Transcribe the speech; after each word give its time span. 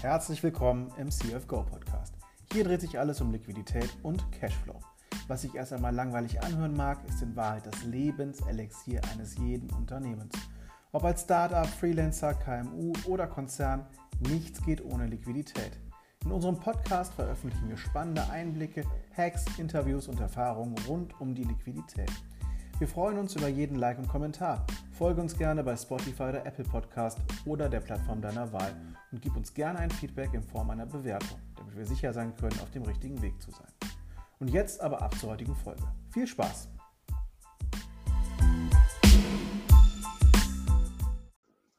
Herzlich 0.00 0.40
willkommen 0.44 0.92
im 0.96 1.10
CFGO 1.10 1.64
Podcast. 1.64 2.14
Hier 2.52 2.62
dreht 2.62 2.82
sich 2.82 3.00
alles 3.00 3.20
um 3.20 3.32
Liquidität 3.32 3.90
und 4.04 4.30
Cashflow. 4.30 4.78
Was 5.26 5.42
sich 5.42 5.56
erst 5.56 5.72
einmal 5.72 5.92
langweilig 5.92 6.40
anhören 6.40 6.76
mag, 6.76 6.98
ist 7.08 7.20
in 7.20 7.34
Wahrheit 7.34 7.66
das 7.66 7.82
Lebenselixier 7.82 9.00
eines 9.12 9.36
jeden 9.38 9.68
Unternehmens. 9.70 10.32
Ob 10.92 11.02
als 11.02 11.22
Startup, 11.22 11.66
Freelancer, 11.66 12.34
KMU 12.34 12.92
oder 13.06 13.26
Konzern, 13.26 13.86
nichts 14.20 14.64
geht 14.64 14.84
ohne 14.84 15.06
Liquidität. 15.06 15.72
In 16.24 16.30
unserem 16.30 16.60
Podcast 16.60 17.12
veröffentlichen 17.14 17.68
wir 17.68 17.76
spannende 17.76 18.30
Einblicke, 18.30 18.84
Hacks, 19.16 19.46
Interviews 19.58 20.06
und 20.06 20.20
Erfahrungen 20.20 20.76
rund 20.86 21.20
um 21.20 21.34
die 21.34 21.42
Liquidität. 21.42 22.12
Wir 22.78 22.86
freuen 22.86 23.18
uns 23.18 23.34
über 23.34 23.48
jeden 23.48 23.76
Like 23.76 23.98
und 23.98 24.06
Kommentar. 24.06 24.64
Folge 24.92 25.20
uns 25.20 25.36
gerne 25.36 25.64
bei 25.64 25.76
Spotify 25.76 26.22
oder 26.22 26.46
Apple 26.46 26.66
Podcast 26.66 27.18
oder 27.46 27.68
der 27.68 27.80
Plattform 27.80 28.22
deiner 28.22 28.52
Wahl 28.52 28.72
und 29.12 29.22
gib 29.22 29.36
uns 29.36 29.54
gerne 29.54 29.78
ein 29.78 29.90
Feedback 29.90 30.34
in 30.34 30.42
Form 30.42 30.70
einer 30.70 30.86
Bewertung, 30.86 31.40
damit 31.56 31.76
wir 31.76 31.86
sicher 31.86 32.12
sein 32.12 32.34
können, 32.36 32.58
auf 32.60 32.70
dem 32.70 32.82
richtigen 32.82 33.20
Weg 33.22 33.40
zu 33.40 33.50
sein. 33.50 33.72
Und 34.38 34.48
jetzt 34.48 34.80
aber 34.80 35.02
ab 35.02 35.16
zur 35.18 35.30
heutigen 35.30 35.56
Folge. 35.56 35.82
Viel 36.12 36.26
Spaß! 36.26 36.68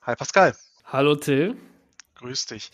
Hi 0.01 0.15
Pascal. 0.15 0.55
Hallo 0.85 1.15
Till. 1.15 1.55
Grüß 2.15 2.47
dich. 2.47 2.71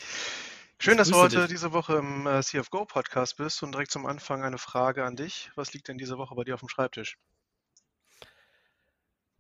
Schön, 0.80 0.98
dass 0.98 1.10
du 1.10 1.16
heute 1.16 1.42
dich. 1.42 1.50
diese 1.50 1.74
Woche 1.74 1.98
im 1.98 2.26
äh, 2.26 2.42
CFGO 2.42 2.86
Podcast 2.86 3.38
bist 3.38 3.62
und 3.62 3.74
direkt 3.74 3.92
zum 3.92 4.06
Anfang 4.06 4.44
eine 4.44 4.58
Frage 4.58 5.04
an 5.04 5.16
dich. 5.16 5.52
Was 5.56 5.74
liegt 5.74 5.88
denn 5.88 5.98
diese 5.98 6.18
Woche 6.18 6.34
bei 6.36 6.44
dir 6.44 6.54
auf 6.54 6.62
dem 6.62 6.70
Schreibtisch? 6.70 7.18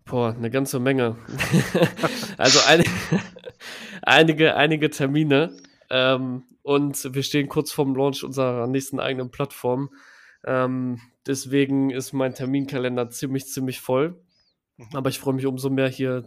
Boah, 0.03 0.33
eine 0.35 0.51
ganze 0.51 0.79
Menge. 0.79 1.15
also 2.37 2.59
ein, 2.67 2.83
einige, 4.05 4.55
einige 4.55 4.89
Termine. 4.89 5.55
Ähm, 5.89 6.43
und 6.63 7.13
wir 7.13 7.23
stehen 7.23 7.47
kurz 7.47 7.71
vorm 7.71 7.95
Launch 7.95 8.23
unserer 8.23 8.67
nächsten 8.67 8.99
eigenen 8.99 9.29
Plattform. 9.29 9.89
Ähm, 10.45 10.99
deswegen 11.27 11.91
ist 11.91 12.13
mein 12.13 12.33
Terminkalender 12.33 13.09
ziemlich, 13.09 13.45
ziemlich 13.45 13.79
voll. 13.79 14.19
Mhm. 14.77 14.89
Aber 14.93 15.09
ich 15.09 15.19
freue 15.19 15.35
mich 15.35 15.45
umso 15.45 15.69
mehr, 15.69 15.89
hier 15.89 16.25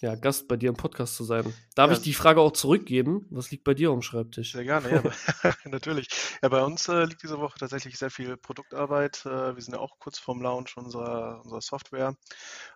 ja, 0.00 0.14
Gast 0.14 0.48
bei 0.48 0.56
dir 0.56 0.70
im 0.70 0.76
Podcast 0.76 1.16
zu 1.16 1.24
sein. 1.24 1.52
Darf 1.74 1.90
ja. 1.90 1.96
ich 1.96 2.02
die 2.02 2.14
Frage 2.14 2.40
auch 2.40 2.52
zurückgeben? 2.52 3.26
Was 3.30 3.50
liegt 3.50 3.64
bei 3.64 3.74
dir 3.74 3.90
am 3.90 4.00
Schreibtisch? 4.00 4.52
Sehr 4.52 4.64
gerne, 4.64 4.90
ja, 4.90 5.52
natürlich. 5.64 6.08
Ja, 6.42 6.48
bei 6.48 6.62
uns 6.62 6.88
äh, 6.88 7.04
liegt 7.04 7.22
diese 7.22 7.38
Woche 7.38 7.58
tatsächlich 7.58 7.98
sehr 7.98 8.10
viel 8.10 8.36
Produktarbeit. 8.38 9.26
Äh, 9.26 9.54
wir 9.54 9.62
sind 9.62 9.74
ja 9.74 9.80
auch 9.80 9.98
kurz 9.98 10.18
vorm 10.18 10.40
Launch 10.40 10.76
unserer, 10.76 11.42
unserer 11.42 11.60
Software. 11.60 12.16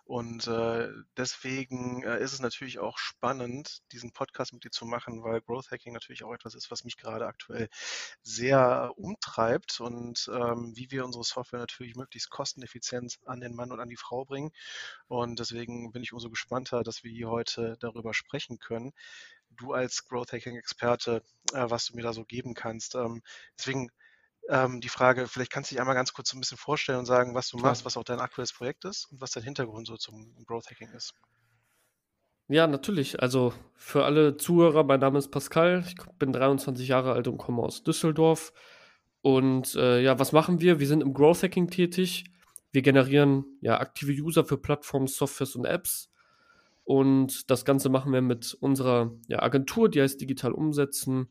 Und 0.05 0.45
äh, 0.47 0.87
deswegen 1.17 2.03
äh, 2.03 2.21
ist 2.21 2.31
es 2.31 2.39
natürlich 2.39 2.77
auch 2.77 2.99
spannend, 2.99 3.81
diesen 3.91 4.11
Podcast 4.11 4.53
mit 4.53 4.63
dir 4.63 4.69
zu 4.69 4.85
machen, 4.85 5.23
weil 5.23 5.41
Growth 5.41 5.71
Hacking 5.71 5.93
natürlich 5.93 6.23
auch 6.23 6.33
etwas 6.33 6.53
ist, 6.53 6.69
was 6.69 6.83
mich 6.83 6.95
gerade 6.95 7.25
aktuell 7.25 7.69
sehr 8.21 8.91
umtreibt 8.97 9.79
und 9.81 10.29
ähm, 10.31 10.73
wie 10.75 10.91
wir 10.91 11.05
unsere 11.05 11.23
Software 11.23 11.59
natürlich 11.59 11.95
möglichst 11.95 12.29
kosteneffizient 12.29 13.17
an 13.25 13.39
den 13.39 13.55
Mann 13.55 13.71
und 13.71 13.79
an 13.79 13.89
die 13.89 13.97
Frau 13.97 14.25
bringen. 14.25 14.51
Und 15.07 15.39
deswegen 15.39 15.91
bin 15.91 16.03
ich 16.03 16.13
umso 16.13 16.29
gespannter, 16.29 16.83
dass 16.83 17.03
wir 17.03 17.11
hier 17.11 17.31
heute 17.31 17.75
darüber 17.79 18.13
sprechen 18.13 18.59
können. 18.59 18.93
Du 19.49 19.73
als 19.73 20.05
Growth 20.05 20.33
Hacking 20.33 20.55
Experte, 20.55 21.23
äh, 21.53 21.67
was 21.67 21.87
du 21.87 21.95
mir 21.95 22.03
da 22.03 22.13
so 22.13 22.25
geben 22.25 22.53
kannst. 22.53 22.93
Ähm, 22.93 23.23
deswegen 23.57 23.89
ähm, 24.49 24.81
die 24.81 24.89
Frage, 24.89 25.27
vielleicht 25.27 25.51
kannst 25.51 25.71
du 25.71 25.75
dich 25.75 25.81
einmal 25.81 25.95
ganz 25.95 26.13
kurz 26.13 26.29
so 26.29 26.37
ein 26.37 26.41
bisschen 26.41 26.57
vorstellen 26.57 26.99
und 26.99 27.05
sagen, 27.05 27.33
was 27.33 27.49
du 27.49 27.57
Klar. 27.57 27.71
machst, 27.71 27.85
was 27.85 27.97
auch 27.97 28.03
dein 28.03 28.19
aktuelles 28.19 28.53
Projekt 28.53 28.85
ist 28.85 29.11
und 29.11 29.21
was 29.21 29.31
dein 29.31 29.43
Hintergrund 29.43 29.87
so 29.87 29.97
zum 29.97 30.35
Growth 30.45 30.69
Hacking 30.69 30.91
ist. 30.91 31.13
Ja, 32.47 32.67
natürlich. 32.67 33.21
Also 33.21 33.53
für 33.73 34.05
alle 34.05 34.37
Zuhörer, 34.37 34.83
mein 34.83 34.99
Name 34.99 35.17
ist 35.17 35.29
Pascal, 35.29 35.83
ich 35.87 35.95
bin 36.19 36.31
23 36.31 36.87
Jahre 36.87 37.13
alt 37.13 37.27
und 37.27 37.37
komme 37.37 37.63
aus 37.63 37.83
Düsseldorf. 37.83 38.53
Und 39.21 39.73
äh, 39.75 40.01
ja, 40.01 40.19
was 40.19 40.31
machen 40.31 40.61
wir? 40.61 40.79
Wir 40.79 40.87
sind 40.87 41.01
im 41.01 41.15
Growth 41.15 41.41
Hacking 41.41 41.69
tätig. 41.69 42.25
Wir 42.71 42.83
generieren 42.83 43.45
ja 43.61 43.79
aktive 43.79 44.11
User 44.11 44.45
für 44.45 44.57
Plattformen, 44.57 45.07
Softwares 45.07 45.55
und 45.55 45.65
Apps. 45.65 46.11
Und 46.83 47.49
das 47.49 47.65
Ganze 47.65 47.89
machen 47.89 48.13
wir 48.13 48.21
mit 48.21 48.53
unserer 48.59 49.11
ja, 49.27 49.41
Agentur, 49.41 49.89
die 49.89 50.01
heißt 50.01 50.21
Digital 50.21 50.51
Umsetzen. 50.51 51.29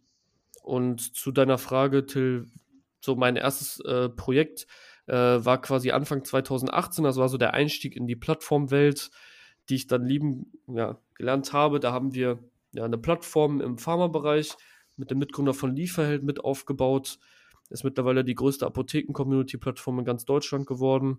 Und 0.64 1.14
zu 1.14 1.30
deiner 1.30 1.58
Frage, 1.58 2.06
Till, 2.06 2.46
so 3.04 3.16
mein 3.16 3.36
erstes 3.36 3.80
äh, 3.80 4.08
Projekt 4.08 4.66
äh, 5.06 5.14
war 5.14 5.60
quasi 5.60 5.90
Anfang 5.90 6.24
2018, 6.24 7.04
das 7.04 7.16
war 7.16 7.28
so 7.28 7.36
der 7.36 7.54
Einstieg 7.54 7.96
in 7.96 8.06
die 8.06 8.16
Plattformwelt, 8.16 9.10
die 9.68 9.76
ich 9.76 9.86
dann 9.86 10.04
lieben 10.04 10.52
ja, 10.66 10.98
gelernt 11.14 11.52
habe. 11.52 11.80
Da 11.80 11.92
haben 11.92 12.14
wir 12.14 12.38
ja 12.72 12.84
eine 12.84 12.98
Plattform 12.98 13.60
im 13.60 13.78
Pharmabereich 13.78 14.54
mit 14.96 15.10
dem 15.10 15.18
Mitgründer 15.18 15.54
von 15.54 15.74
Lieferheld 15.74 16.22
mit 16.22 16.44
aufgebaut. 16.44 17.18
Ist 17.70 17.84
mittlerweile 17.84 18.24
die 18.24 18.34
größte 18.34 18.66
Apotheken-Community-Plattform 18.66 20.00
in 20.00 20.04
ganz 20.04 20.24
Deutschland 20.24 20.66
geworden. 20.66 21.18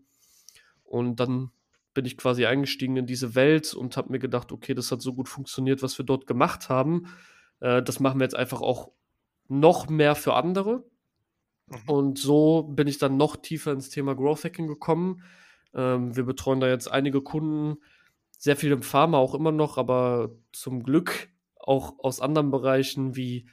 Und 0.84 1.20
dann 1.20 1.52
bin 1.94 2.06
ich 2.06 2.18
quasi 2.18 2.46
eingestiegen 2.46 2.98
in 2.98 3.08
diese 3.08 3.36
Welt 3.36 3.74
und 3.74 3.98
habe 3.98 4.12
mir 4.12 4.20
gedacht, 4.20 4.52
okay, 4.52 4.74
das 4.74 4.92
hat 4.92 5.02
so 5.02 5.14
gut 5.14 5.28
funktioniert, 5.28 5.82
was 5.82 5.98
wir 5.98 6.06
dort 6.06 6.28
gemacht 6.28 6.70
haben. 6.70 7.08
Äh, 7.60 7.82
das 7.82 8.00
machen 8.00 8.20
wir 8.20 8.26
jetzt 8.26 8.36
einfach 8.36 8.62
auch 8.62 8.92
noch 9.48 9.90
mehr 9.90 10.16
für 10.16 10.36
andere. 10.36 10.84
Mhm. 11.68 11.90
Und 11.90 12.20
so 12.20 12.64
bin 12.64 12.88
ich 12.88 12.98
dann 12.98 13.18
noch 13.18 13.36
tiefer 13.36 13.72
ins 13.72 13.90
Thema 13.90 14.16
Growth 14.16 14.44
Hacking 14.44 14.68
gekommen. 14.68 15.24
Ähm, 15.74 16.16
wir 16.16 16.24
betreuen 16.24 16.60
da 16.60 16.68
jetzt 16.68 16.92
einige 16.92 17.22
Kunden, 17.22 17.78
sehr 18.38 18.56
viel 18.56 18.72
im 18.72 18.84
Pharma 18.84 19.18
auch 19.18 19.34
immer 19.34 19.52
noch, 19.52 19.78
aber 19.78 20.32
zum 20.52 20.84
Glück 20.84 21.30
auch 21.58 22.00
aus 22.00 22.20
anderen 22.20 22.52
Bereichen 22.52 23.16
wie 23.16 23.48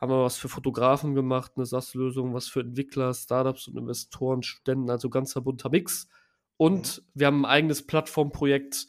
haben 0.00 0.10
wir 0.12 0.24
was 0.24 0.38
für 0.38 0.48
Fotografen 0.48 1.14
gemacht, 1.14 1.52
eine 1.56 1.66
SaaS-Lösung, 1.66 2.32
was 2.32 2.48
für 2.48 2.60
Entwickler, 2.60 3.12
Startups 3.12 3.68
und 3.68 3.76
Investoren, 3.76 4.42
Studenten, 4.42 4.88
also 4.88 5.10
ganzer 5.10 5.42
bunter 5.42 5.68
Mix. 5.68 6.08
Und 6.56 6.98
mhm. 6.98 7.02
wir 7.14 7.26
haben 7.26 7.44
ein 7.44 7.50
eigenes 7.50 7.86
Plattformprojekt, 7.86 8.86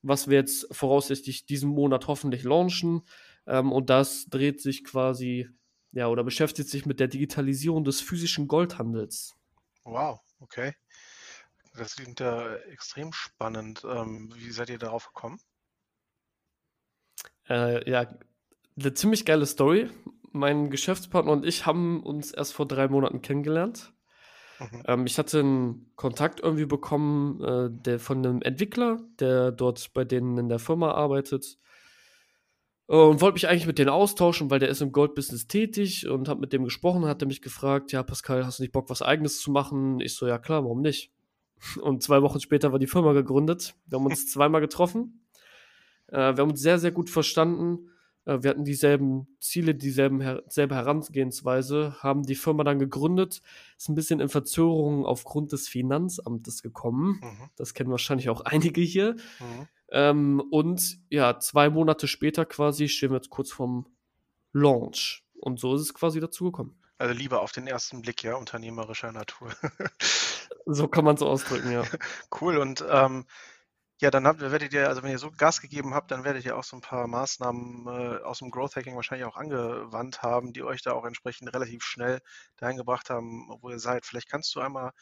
was 0.00 0.28
wir 0.28 0.38
jetzt 0.38 0.74
voraussichtlich 0.74 1.44
diesen 1.44 1.68
Monat 1.68 2.06
hoffentlich 2.08 2.44
launchen. 2.44 3.02
Ähm, 3.46 3.72
und 3.72 3.90
das 3.90 4.26
dreht 4.30 4.62
sich 4.62 4.84
quasi, 4.84 5.48
ja, 5.94 6.08
oder 6.08 6.24
beschäftigt 6.24 6.68
sich 6.68 6.86
mit 6.86 7.00
der 7.00 7.08
Digitalisierung 7.08 7.84
des 7.84 8.00
physischen 8.00 8.48
Goldhandels. 8.48 9.36
Wow, 9.84 10.20
okay. 10.40 10.74
Das 11.76 11.96
klingt 11.96 12.20
ja 12.20 12.56
extrem 12.70 13.12
spannend. 13.12 13.84
Ähm, 13.88 14.32
wie 14.36 14.50
seid 14.50 14.70
ihr 14.70 14.78
darauf 14.78 15.06
gekommen? 15.06 15.40
Äh, 17.48 17.88
ja, 17.88 18.06
eine 18.78 18.94
ziemlich 18.94 19.24
geile 19.24 19.46
Story. 19.46 19.90
Mein 20.32 20.70
Geschäftspartner 20.70 21.32
und 21.32 21.46
ich 21.46 21.66
haben 21.66 22.02
uns 22.02 22.32
erst 22.32 22.54
vor 22.54 22.66
drei 22.66 22.88
Monaten 22.88 23.22
kennengelernt. 23.22 23.92
Mhm. 24.58 24.82
Ähm, 24.86 25.06
ich 25.06 25.18
hatte 25.18 25.40
einen 25.40 25.92
Kontakt 25.94 26.40
irgendwie 26.40 26.66
bekommen 26.66 27.42
äh, 27.42 27.68
der, 27.70 28.00
von 28.00 28.18
einem 28.18 28.42
Entwickler, 28.42 29.00
der 29.20 29.52
dort 29.52 29.92
bei 29.94 30.04
denen 30.04 30.38
in 30.38 30.48
der 30.48 30.58
Firma 30.58 30.92
arbeitet. 30.92 31.58
Äh, 32.88 32.96
und 32.96 33.20
wollte 33.20 33.34
mich 33.34 33.48
eigentlich 33.48 33.66
mit 33.66 33.78
denen 33.78 33.90
austauschen, 33.90 34.50
weil 34.50 34.58
der 34.58 34.68
ist 34.68 34.82
im 34.82 34.92
Gold-Business 34.92 35.46
tätig 35.46 36.08
und 36.08 36.28
habe 36.28 36.40
mit 36.40 36.52
dem 36.52 36.64
gesprochen, 36.64 37.06
hat 37.06 37.22
er 37.22 37.28
mich 37.28 37.42
gefragt, 37.42 37.92
ja, 37.92 38.02
Pascal, 38.02 38.44
hast 38.44 38.58
du 38.58 38.62
nicht 38.62 38.72
Bock, 38.72 38.90
was 38.90 39.02
eigenes 39.02 39.40
zu 39.40 39.50
machen? 39.50 40.00
Ich 40.00 40.14
so, 40.14 40.26
ja 40.26 40.38
klar, 40.38 40.64
warum 40.64 40.80
nicht? 40.80 41.12
Und 41.80 42.02
zwei 42.02 42.22
Wochen 42.22 42.40
später 42.40 42.72
war 42.72 42.78
die 42.78 42.86
Firma 42.86 43.12
gegründet. 43.12 43.74
Wir 43.86 43.98
haben 43.98 44.06
uns 44.06 44.26
zweimal 44.30 44.60
getroffen. 44.60 45.24
Äh, 46.08 46.36
wir 46.36 46.42
haben 46.42 46.50
uns 46.50 46.60
sehr, 46.60 46.78
sehr 46.78 46.92
gut 46.92 47.10
verstanden. 47.10 47.90
Äh, 48.24 48.42
wir 48.42 48.50
hatten 48.50 48.64
dieselben 48.64 49.28
Ziele, 49.40 49.74
dieselben 49.74 50.40
selbe 50.48 50.74
Herangehensweise, 50.74 51.96
haben 52.00 52.24
die 52.24 52.34
Firma 52.34 52.64
dann 52.64 52.78
gegründet, 52.78 53.42
ist 53.76 53.88
ein 53.88 53.94
bisschen 53.94 54.20
in 54.20 54.28
Verzögerung 54.28 55.06
aufgrund 55.06 55.52
des 55.52 55.68
Finanzamtes 55.68 56.62
gekommen. 56.62 57.20
Mhm. 57.22 57.50
Das 57.56 57.74
kennen 57.74 57.90
wahrscheinlich 57.90 58.28
auch 58.28 58.40
einige 58.44 58.80
hier. 58.80 59.14
Mhm. 59.14 59.68
Ähm, 59.90 60.42
und 60.50 60.98
ja, 61.10 61.38
zwei 61.38 61.70
Monate 61.70 62.08
später 62.08 62.44
quasi 62.44 62.88
stehen 62.88 63.10
wir 63.10 63.16
jetzt 63.16 63.30
kurz 63.30 63.52
vorm 63.52 63.86
Launch. 64.52 65.24
Und 65.40 65.60
so 65.60 65.74
ist 65.74 65.82
es 65.82 65.94
quasi 65.94 66.20
dazu 66.20 66.44
gekommen. 66.44 66.80
Also 66.96 67.12
lieber 67.12 67.42
auf 67.42 67.52
den 67.52 67.66
ersten 67.66 68.02
Blick, 68.02 68.22
ja, 68.22 68.36
unternehmerischer 68.36 69.12
Natur. 69.12 69.50
so 70.66 70.88
kann 70.88 71.04
man 71.04 71.16
es 71.16 71.22
ausdrücken, 71.22 71.72
ja. 71.72 71.82
Cool. 72.40 72.56
Und 72.58 72.84
ähm, 72.88 73.26
ja, 74.00 74.10
dann 74.10 74.26
habt, 74.26 74.40
werdet 74.40 74.72
ihr, 74.72 74.88
also 74.88 75.02
wenn 75.02 75.10
ihr 75.10 75.18
so 75.18 75.30
Gas 75.30 75.60
gegeben 75.60 75.94
habt, 75.94 76.10
dann 76.10 76.24
werdet 76.24 76.44
ihr 76.44 76.56
auch 76.56 76.64
so 76.64 76.76
ein 76.76 76.80
paar 76.82 77.06
Maßnahmen 77.06 77.86
äh, 77.86 78.22
aus 78.22 78.38
dem 78.38 78.50
Growth 78.50 78.76
Hacking 78.76 78.96
wahrscheinlich 78.96 79.26
auch 79.26 79.36
angewandt 79.36 80.22
haben, 80.22 80.52
die 80.52 80.62
euch 80.62 80.82
da 80.82 80.92
auch 80.92 81.04
entsprechend 81.04 81.54
relativ 81.54 81.82
schnell 81.84 82.20
dahin 82.56 82.76
gebracht 82.76 83.10
haben, 83.10 83.48
wo 83.60 83.70
ihr 83.70 83.78
seid. 83.78 84.04
Vielleicht 84.04 84.28
kannst 84.28 84.54
du 84.54 84.60
einmal 84.60 84.92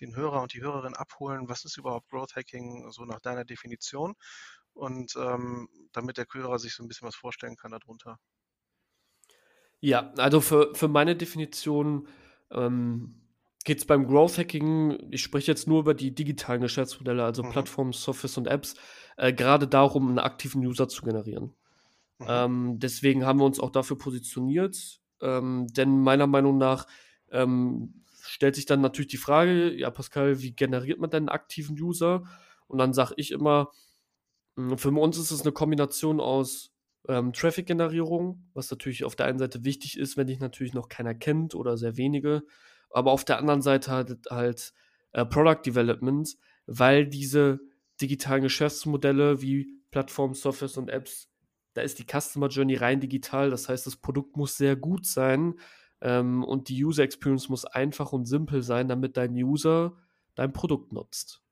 den 0.00 0.16
Hörer 0.16 0.42
und 0.42 0.52
die 0.54 0.62
Hörerin 0.62 0.94
abholen, 0.94 1.48
was 1.48 1.64
ist 1.64 1.76
überhaupt 1.76 2.08
Growth 2.08 2.36
Hacking 2.36 2.90
so 2.90 3.04
nach 3.04 3.20
deiner 3.20 3.44
Definition 3.44 4.14
und 4.72 5.14
ähm, 5.16 5.68
damit 5.92 6.18
der 6.18 6.26
Hörer 6.30 6.58
sich 6.58 6.74
so 6.74 6.82
ein 6.82 6.88
bisschen 6.88 7.06
was 7.06 7.14
vorstellen 7.14 7.56
kann 7.56 7.72
darunter. 7.72 8.18
Ja, 9.80 10.12
also 10.16 10.40
für, 10.40 10.74
für 10.74 10.88
meine 10.88 11.14
Definition 11.14 12.08
ähm, 12.50 13.20
geht 13.64 13.78
es 13.78 13.86
beim 13.86 14.06
Growth 14.06 14.38
Hacking, 14.38 14.98
ich 15.10 15.22
spreche 15.22 15.50
jetzt 15.50 15.68
nur 15.68 15.80
über 15.80 15.94
die 15.94 16.14
digitalen 16.14 16.62
Geschäftsmodelle, 16.62 17.24
also 17.24 17.42
mhm. 17.42 17.50
Plattformen, 17.50 17.92
Softwares 17.92 18.36
und 18.36 18.46
Apps, 18.46 18.74
äh, 19.16 19.32
gerade 19.32 19.68
darum, 19.68 20.08
einen 20.08 20.18
aktiven 20.18 20.64
User 20.64 20.88
zu 20.88 21.04
generieren. 21.04 21.54
Mhm. 22.18 22.26
Ähm, 22.28 22.78
deswegen 22.78 23.24
haben 23.24 23.38
wir 23.38 23.46
uns 23.46 23.60
auch 23.60 23.70
dafür 23.70 23.98
positioniert. 23.98 25.00
ähm, 25.20 25.66
denn 25.68 26.00
meiner 26.00 26.26
Meinung 26.26 26.58
nach 26.58 26.86
ähm, 27.30 28.03
stellt 28.26 28.54
sich 28.54 28.66
dann 28.66 28.80
natürlich 28.80 29.08
die 29.10 29.16
Frage, 29.16 29.72
ja 29.72 29.90
Pascal, 29.90 30.40
wie 30.40 30.52
generiert 30.52 30.98
man 30.98 31.10
denn 31.10 31.24
einen 31.24 31.28
aktiven 31.28 31.80
User? 31.80 32.24
Und 32.66 32.78
dann 32.78 32.92
sage 32.92 33.14
ich 33.16 33.30
immer, 33.30 33.70
hm, 34.56 34.78
für 34.78 34.90
uns 34.90 35.18
ist 35.18 35.30
es 35.30 35.42
eine 35.42 35.52
Kombination 35.52 36.20
aus 36.20 36.72
ähm, 37.08 37.32
Traffic-Generierung, 37.32 38.48
was 38.54 38.70
natürlich 38.70 39.04
auf 39.04 39.16
der 39.16 39.26
einen 39.26 39.38
Seite 39.38 39.64
wichtig 39.64 39.98
ist, 39.98 40.16
wenn 40.16 40.26
dich 40.26 40.40
natürlich 40.40 40.74
noch 40.74 40.88
keiner 40.88 41.14
kennt 41.14 41.54
oder 41.54 41.76
sehr 41.76 41.96
wenige, 41.96 42.42
aber 42.90 43.12
auf 43.12 43.24
der 43.24 43.38
anderen 43.38 43.62
Seite 43.62 43.90
halt, 43.90 44.18
halt 44.30 44.72
äh, 45.12 45.24
Product 45.26 45.62
Development, 45.66 46.36
weil 46.66 47.06
diese 47.06 47.60
digitalen 48.00 48.42
Geschäftsmodelle 48.42 49.42
wie 49.42 49.68
Plattformen, 49.90 50.34
Softwares 50.34 50.76
und 50.76 50.88
Apps, 50.88 51.28
da 51.74 51.82
ist 51.82 51.98
die 51.98 52.06
Customer 52.06 52.48
Journey 52.48 52.76
rein 52.76 53.00
digital, 53.00 53.50
das 53.50 53.68
heißt, 53.68 53.86
das 53.86 53.96
Produkt 53.96 54.36
muss 54.36 54.56
sehr 54.56 54.76
gut 54.76 55.06
sein 55.06 55.54
ähm, 56.00 56.44
und 56.44 56.68
die 56.68 56.84
User 56.84 57.02
Experience 57.02 57.48
muss 57.48 57.64
einfach 57.64 58.12
und 58.12 58.26
simpel 58.26 58.62
sein, 58.62 58.88
damit 58.88 59.16
dein 59.16 59.32
User 59.32 59.96
dein 60.34 60.52
Produkt 60.52 60.92
nutzt. 60.92 61.42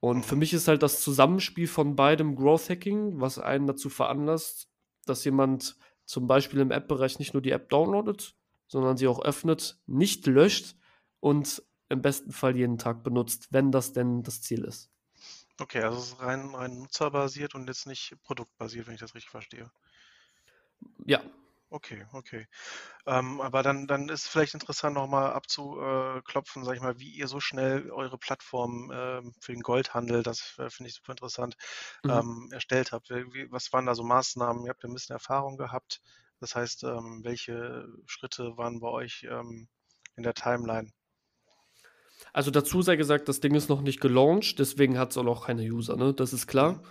Und 0.00 0.26
für 0.26 0.36
mich 0.36 0.52
ist 0.52 0.68
halt 0.68 0.82
das 0.82 1.00
Zusammenspiel 1.00 1.66
von 1.66 1.96
beidem 1.96 2.36
Growth 2.36 2.68
Hacking, 2.68 3.20
was 3.20 3.38
einen 3.38 3.66
dazu 3.66 3.88
veranlasst, 3.88 4.68
dass 5.06 5.24
jemand 5.24 5.76
zum 6.04 6.26
Beispiel 6.26 6.60
im 6.60 6.70
App-Bereich 6.70 7.18
nicht 7.18 7.32
nur 7.32 7.40
die 7.40 7.52
App 7.52 7.70
downloadet, 7.70 8.34
sondern 8.66 8.96
sie 8.96 9.08
auch 9.08 9.24
öffnet, 9.24 9.80
nicht 9.86 10.26
löscht 10.26 10.76
und 11.20 11.62
im 11.88 12.02
besten 12.02 12.32
Fall 12.32 12.56
jeden 12.56 12.76
Tag 12.76 13.02
benutzt, 13.02 13.48
wenn 13.50 13.72
das 13.72 13.92
denn 13.92 14.22
das 14.22 14.42
Ziel 14.42 14.64
ist. 14.64 14.90
Okay, 15.58 15.82
also 15.82 15.98
es 15.98 16.08
ist 16.08 16.20
rein, 16.20 16.54
rein 16.54 16.78
nutzerbasiert 16.78 17.54
und 17.54 17.68
jetzt 17.68 17.86
nicht 17.86 18.16
produktbasiert, 18.22 18.86
wenn 18.86 18.94
ich 18.94 19.00
das 19.00 19.14
richtig 19.14 19.30
verstehe. 19.30 19.70
Ja. 21.06 21.22
Okay, 21.74 22.06
okay. 22.12 22.46
Ähm, 23.04 23.40
aber 23.40 23.64
dann, 23.64 23.88
dann 23.88 24.08
ist 24.08 24.28
vielleicht 24.28 24.54
interessant, 24.54 24.94
nochmal 24.94 25.32
abzuklopfen, 25.32 26.64
sag 26.64 26.76
ich 26.76 26.80
mal, 26.80 27.00
wie 27.00 27.10
ihr 27.10 27.26
so 27.26 27.40
schnell 27.40 27.90
eure 27.90 28.16
Plattform 28.16 28.92
ähm, 28.94 29.34
für 29.40 29.52
den 29.52 29.62
Goldhandel, 29.62 30.22
das 30.22 30.56
äh, 30.60 30.70
finde 30.70 30.90
ich 30.90 30.94
super 30.94 31.14
interessant, 31.14 31.56
mhm. 32.04 32.10
ähm, 32.10 32.48
erstellt 32.52 32.92
habt. 32.92 33.10
Wie, 33.10 33.50
was 33.50 33.72
waren 33.72 33.86
da 33.86 33.96
so 33.96 34.04
Maßnahmen? 34.04 34.62
Ihr 34.64 34.70
habt 34.70 34.84
ja 34.84 34.88
ein 34.88 34.92
bisschen 34.92 35.14
Erfahrung 35.14 35.56
gehabt. 35.56 36.00
Das 36.38 36.54
heißt, 36.54 36.84
ähm, 36.84 37.22
welche 37.24 37.88
Schritte 38.06 38.56
waren 38.56 38.78
bei 38.78 38.88
euch 38.88 39.26
ähm, 39.28 39.66
in 40.14 40.22
der 40.22 40.34
Timeline? 40.34 40.92
Also 42.32 42.52
dazu 42.52 42.82
sei 42.82 42.94
gesagt, 42.94 43.28
das 43.28 43.40
Ding 43.40 43.56
ist 43.56 43.68
noch 43.68 43.80
nicht 43.80 44.00
gelauncht, 44.00 44.60
deswegen 44.60 44.96
hat 44.96 45.10
es 45.10 45.18
auch 45.18 45.24
noch 45.24 45.46
keine 45.46 45.62
User, 45.62 45.96
ne? 45.96 46.14
Das 46.14 46.32
ist 46.32 46.46
klar. 46.46 46.74
Mhm. 46.74 46.86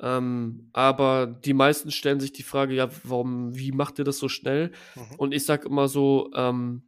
Ähm, 0.00 0.68
aber 0.72 1.26
die 1.26 1.54
meisten 1.54 1.90
stellen 1.90 2.20
sich 2.20 2.32
die 2.32 2.42
Frage, 2.42 2.74
ja, 2.74 2.88
warum, 3.04 3.56
wie 3.56 3.72
macht 3.72 3.98
ihr 3.98 4.04
das 4.04 4.18
so 4.18 4.28
schnell? 4.28 4.72
Mhm. 4.94 5.16
Und 5.16 5.32
ich 5.32 5.44
sage 5.44 5.68
immer 5.68 5.88
so, 5.88 6.30
ähm, 6.34 6.82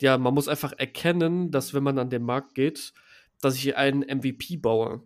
ja, 0.00 0.18
man 0.18 0.34
muss 0.34 0.48
einfach 0.48 0.72
erkennen, 0.72 1.50
dass 1.50 1.74
wenn 1.74 1.82
man 1.82 1.98
an 1.98 2.10
den 2.10 2.22
Markt 2.22 2.54
geht, 2.54 2.92
dass 3.40 3.56
ich 3.56 3.76
einen 3.76 4.00
MVP 4.00 4.56
baue. 4.56 5.02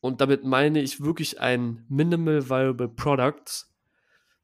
Und 0.00 0.20
damit 0.20 0.44
meine 0.44 0.80
ich 0.80 1.00
wirklich 1.00 1.40
ein 1.40 1.84
Minimal 1.88 2.48
Viable 2.48 2.88
Product, 2.88 3.68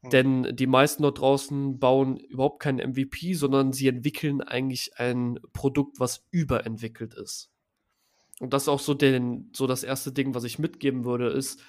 Mhm. 0.05 0.09
Denn 0.09 0.55
die 0.55 0.67
meisten 0.67 1.03
dort 1.03 1.19
draußen 1.19 1.79
bauen 1.79 2.17
überhaupt 2.17 2.61
keinen 2.61 2.91
MVP, 2.91 3.33
sondern 3.33 3.73
sie 3.73 3.87
entwickeln 3.87 4.41
eigentlich 4.41 4.97
ein 4.97 5.39
Produkt, 5.53 5.99
was 5.99 6.25
überentwickelt 6.31 7.13
ist. 7.13 7.51
Und 8.39 8.53
das 8.53 8.63
ist 8.63 8.69
auch 8.69 8.79
so, 8.79 8.93
den, 8.93 9.49
so 9.53 9.65
das 9.65 9.83
erste 9.83 10.11
Ding, 10.11 10.35
was 10.35 10.43
ich 10.43 10.59
mitgeben 10.59 11.05
würde, 11.05 11.29
ist, 11.29 11.61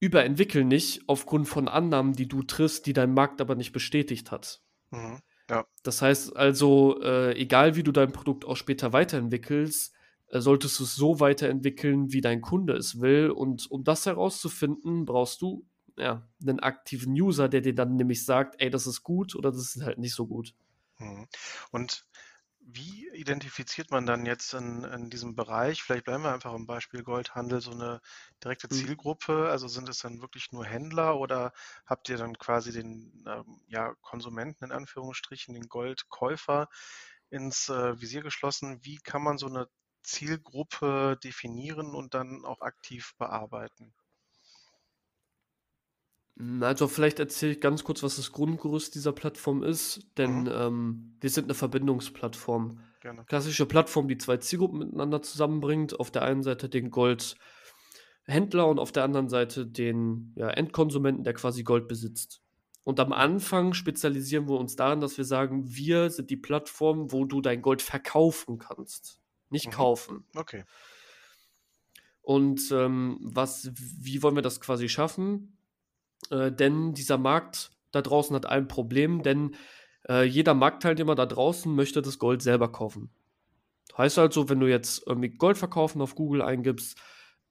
überentwickel 0.00 0.64
nicht 0.64 1.02
aufgrund 1.06 1.48
von 1.48 1.68
Annahmen, 1.68 2.12
die 2.12 2.28
du 2.28 2.42
triffst, 2.42 2.86
die 2.86 2.92
dein 2.92 3.14
Markt 3.14 3.40
aber 3.40 3.54
nicht 3.54 3.72
bestätigt 3.72 4.30
hat. 4.30 4.62
Mhm. 4.90 5.20
Ja. 5.48 5.66
Das 5.82 6.02
heißt 6.02 6.36
also, 6.36 7.00
äh, 7.02 7.32
egal 7.38 7.76
wie 7.76 7.82
du 7.82 7.92
dein 7.92 8.12
Produkt 8.12 8.44
auch 8.44 8.56
später 8.56 8.92
weiterentwickelst, 8.92 9.94
äh, 10.28 10.40
solltest 10.40 10.78
du 10.80 10.84
es 10.84 10.96
so 10.96 11.20
weiterentwickeln, 11.20 12.12
wie 12.12 12.20
dein 12.20 12.40
Kunde 12.40 12.74
es 12.74 13.00
will. 13.00 13.30
Und 13.30 13.70
um 13.70 13.84
das 13.84 14.06
herauszufinden, 14.06 15.04
brauchst 15.04 15.40
du 15.42 15.64
ja, 15.96 16.28
einen 16.42 16.60
aktiven 16.60 17.12
User, 17.12 17.48
der 17.48 17.60
dir 17.60 17.74
dann 17.74 17.96
nämlich 17.96 18.24
sagt, 18.24 18.56
ey, 18.58 18.70
das 18.70 18.86
ist 18.86 19.02
gut 19.02 19.34
oder 19.34 19.50
das 19.50 19.76
ist 19.76 19.82
halt 19.82 19.98
nicht 19.98 20.14
so 20.14 20.26
gut. 20.26 20.54
Mhm. 20.98 21.26
Und 21.70 22.06
wie 22.68 23.08
identifiziert 23.14 23.92
man 23.92 24.06
dann 24.06 24.26
jetzt 24.26 24.52
in, 24.52 24.82
in 24.82 25.08
diesem 25.08 25.36
Bereich, 25.36 25.82
vielleicht 25.82 26.04
bleiben 26.04 26.24
wir 26.24 26.32
einfach 26.32 26.52
im 26.52 26.66
Beispiel 26.66 27.04
Goldhandel, 27.04 27.60
so 27.60 27.70
eine 27.70 28.00
direkte 28.42 28.66
mhm. 28.68 28.74
Zielgruppe? 28.74 29.48
Also 29.50 29.68
sind 29.68 29.88
es 29.88 30.00
dann 30.00 30.20
wirklich 30.20 30.50
nur 30.50 30.64
Händler 30.64 31.16
oder 31.16 31.52
habt 31.86 32.08
ihr 32.08 32.16
dann 32.16 32.36
quasi 32.36 32.72
den 32.72 33.24
ähm, 33.26 33.60
ja, 33.68 33.94
Konsumenten 34.02 34.64
in 34.64 34.72
Anführungsstrichen, 34.72 35.54
den 35.54 35.68
Goldkäufer 35.68 36.68
ins 37.30 37.68
äh, 37.68 38.00
Visier 38.00 38.22
geschlossen? 38.22 38.80
Wie 38.82 38.96
kann 38.96 39.22
man 39.22 39.38
so 39.38 39.46
eine 39.46 39.68
Zielgruppe 40.02 41.18
definieren 41.22 41.94
und 41.94 42.14
dann 42.14 42.44
auch 42.44 42.62
aktiv 42.62 43.14
bearbeiten? 43.16 43.94
Also 46.60 46.86
vielleicht 46.86 47.18
erzähle 47.18 47.52
ich 47.52 47.60
ganz 47.60 47.82
kurz, 47.82 48.02
was 48.02 48.16
das 48.16 48.30
Grundgerüst 48.32 48.94
dieser 48.94 49.12
Plattform 49.12 49.62
ist, 49.62 50.06
denn 50.18 50.42
Mhm. 50.42 50.50
ähm, 50.52 51.16
wir 51.20 51.30
sind 51.30 51.44
eine 51.44 51.54
Verbindungsplattform. 51.54 52.80
Gerne. 53.00 53.24
Klassische 53.24 53.64
Plattform, 53.64 54.06
die 54.06 54.18
zwei 54.18 54.36
Zielgruppen 54.36 54.80
miteinander 54.80 55.22
zusammenbringt. 55.22 55.98
Auf 55.98 56.10
der 56.10 56.22
einen 56.22 56.42
Seite 56.42 56.68
den 56.68 56.90
Goldhändler 56.90 58.66
und 58.68 58.78
auf 58.78 58.92
der 58.92 59.04
anderen 59.04 59.28
Seite 59.30 59.66
den 59.66 60.34
ja, 60.36 60.50
Endkonsumenten, 60.50 61.24
der 61.24 61.32
quasi 61.34 61.62
Gold 61.62 61.88
besitzt. 61.88 62.42
Und 62.84 63.00
am 63.00 63.12
Anfang 63.12 63.72
spezialisieren 63.72 64.46
wir 64.48 64.58
uns 64.58 64.76
darin, 64.76 65.00
dass 65.00 65.16
wir 65.16 65.24
sagen, 65.24 65.74
wir 65.74 66.10
sind 66.10 66.28
die 66.30 66.36
Plattform, 66.36 67.10
wo 67.12 67.24
du 67.24 67.40
dein 67.40 67.62
Gold 67.62 67.80
verkaufen 67.82 68.58
kannst, 68.58 69.20
nicht 69.48 69.68
Mhm. 69.68 69.72
kaufen. 69.72 70.24
Okay. 70.36 70.64
Und 72.20 72.70
ähm, 72.72 73.18
was, 73.22 73.70
wie 73.74 74.22
wollen 74.22 74.34
wir 74.36 74.42
das 74.42 74.60
quasi 74.60 74.88
schaffen? 74.88 75.55
Äh, 76.30 76.52
denn 76.52 76.94
dieser 76.94 77.18
Markt 77.18 77.70
da 77.92 78.02
draußen 78.02 78.34
hat 78.34 78.46
ein 78.46 78.68
Problem, 78.68 79.22
denn 79.22 79.54
äh, 80.08 80.24
jeder 80.24 80.54
Marktteilnehmer 80.54 81.14
da 81.14 81.26
draußen 81.26 81.74
möchte 81.74 82.02
das 82.02 82.18
Gold 82.18 82.42
selber 82.42 82.70
kaufen. 82.70 83.10
Heißt 83.96 84.18
also, 84.18 84.48
wenn 84.48 84.60
du 84.60 84.68
jetzt 84.68 85.06
irgendwie 85.06 85.30
Gold 85.30 85.56
verkaufen 85.56 86.02
auf 86.02 86.14
Google 86.14 86.42
eingibst, 86.42 86.98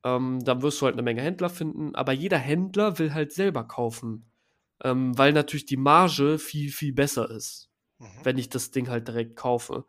ähm, 0.03 0.43
dann 0.43 0.61
wirst 0.61 0.79
du 0.79 0.85
halt 0.85 0.95
eine 0.95 1.01
Menge 1.01 1.21
Händler 1.21 1.49
finden, 1.49 1.95
aber 1.95 2.11
jeder 2.11 2.37
Händler 2.37 2.99
will 2.99 3.13
halt 3.13 3.31
selber 3.33 3.63
kaufen, 3.63 4.29
ähm, 4.83 5.17
weil 5.17 5.33
natürlich 5.33 5.65
die 5.65 5.77
Marge 5.77 6.37
viel, 6.37 6.71
viel 6.71 6.93
besser 6.93 7.29
ist, 7.31 7.71
mhm. 7.97 8.07
wenn 8.23 8.37
ich 8.37 8.49
das 8.49 8.71
Ding 8.71 8.89
halt 8.89 9.07
direkt 9.07 9.35
kaufe. 9.35 9.85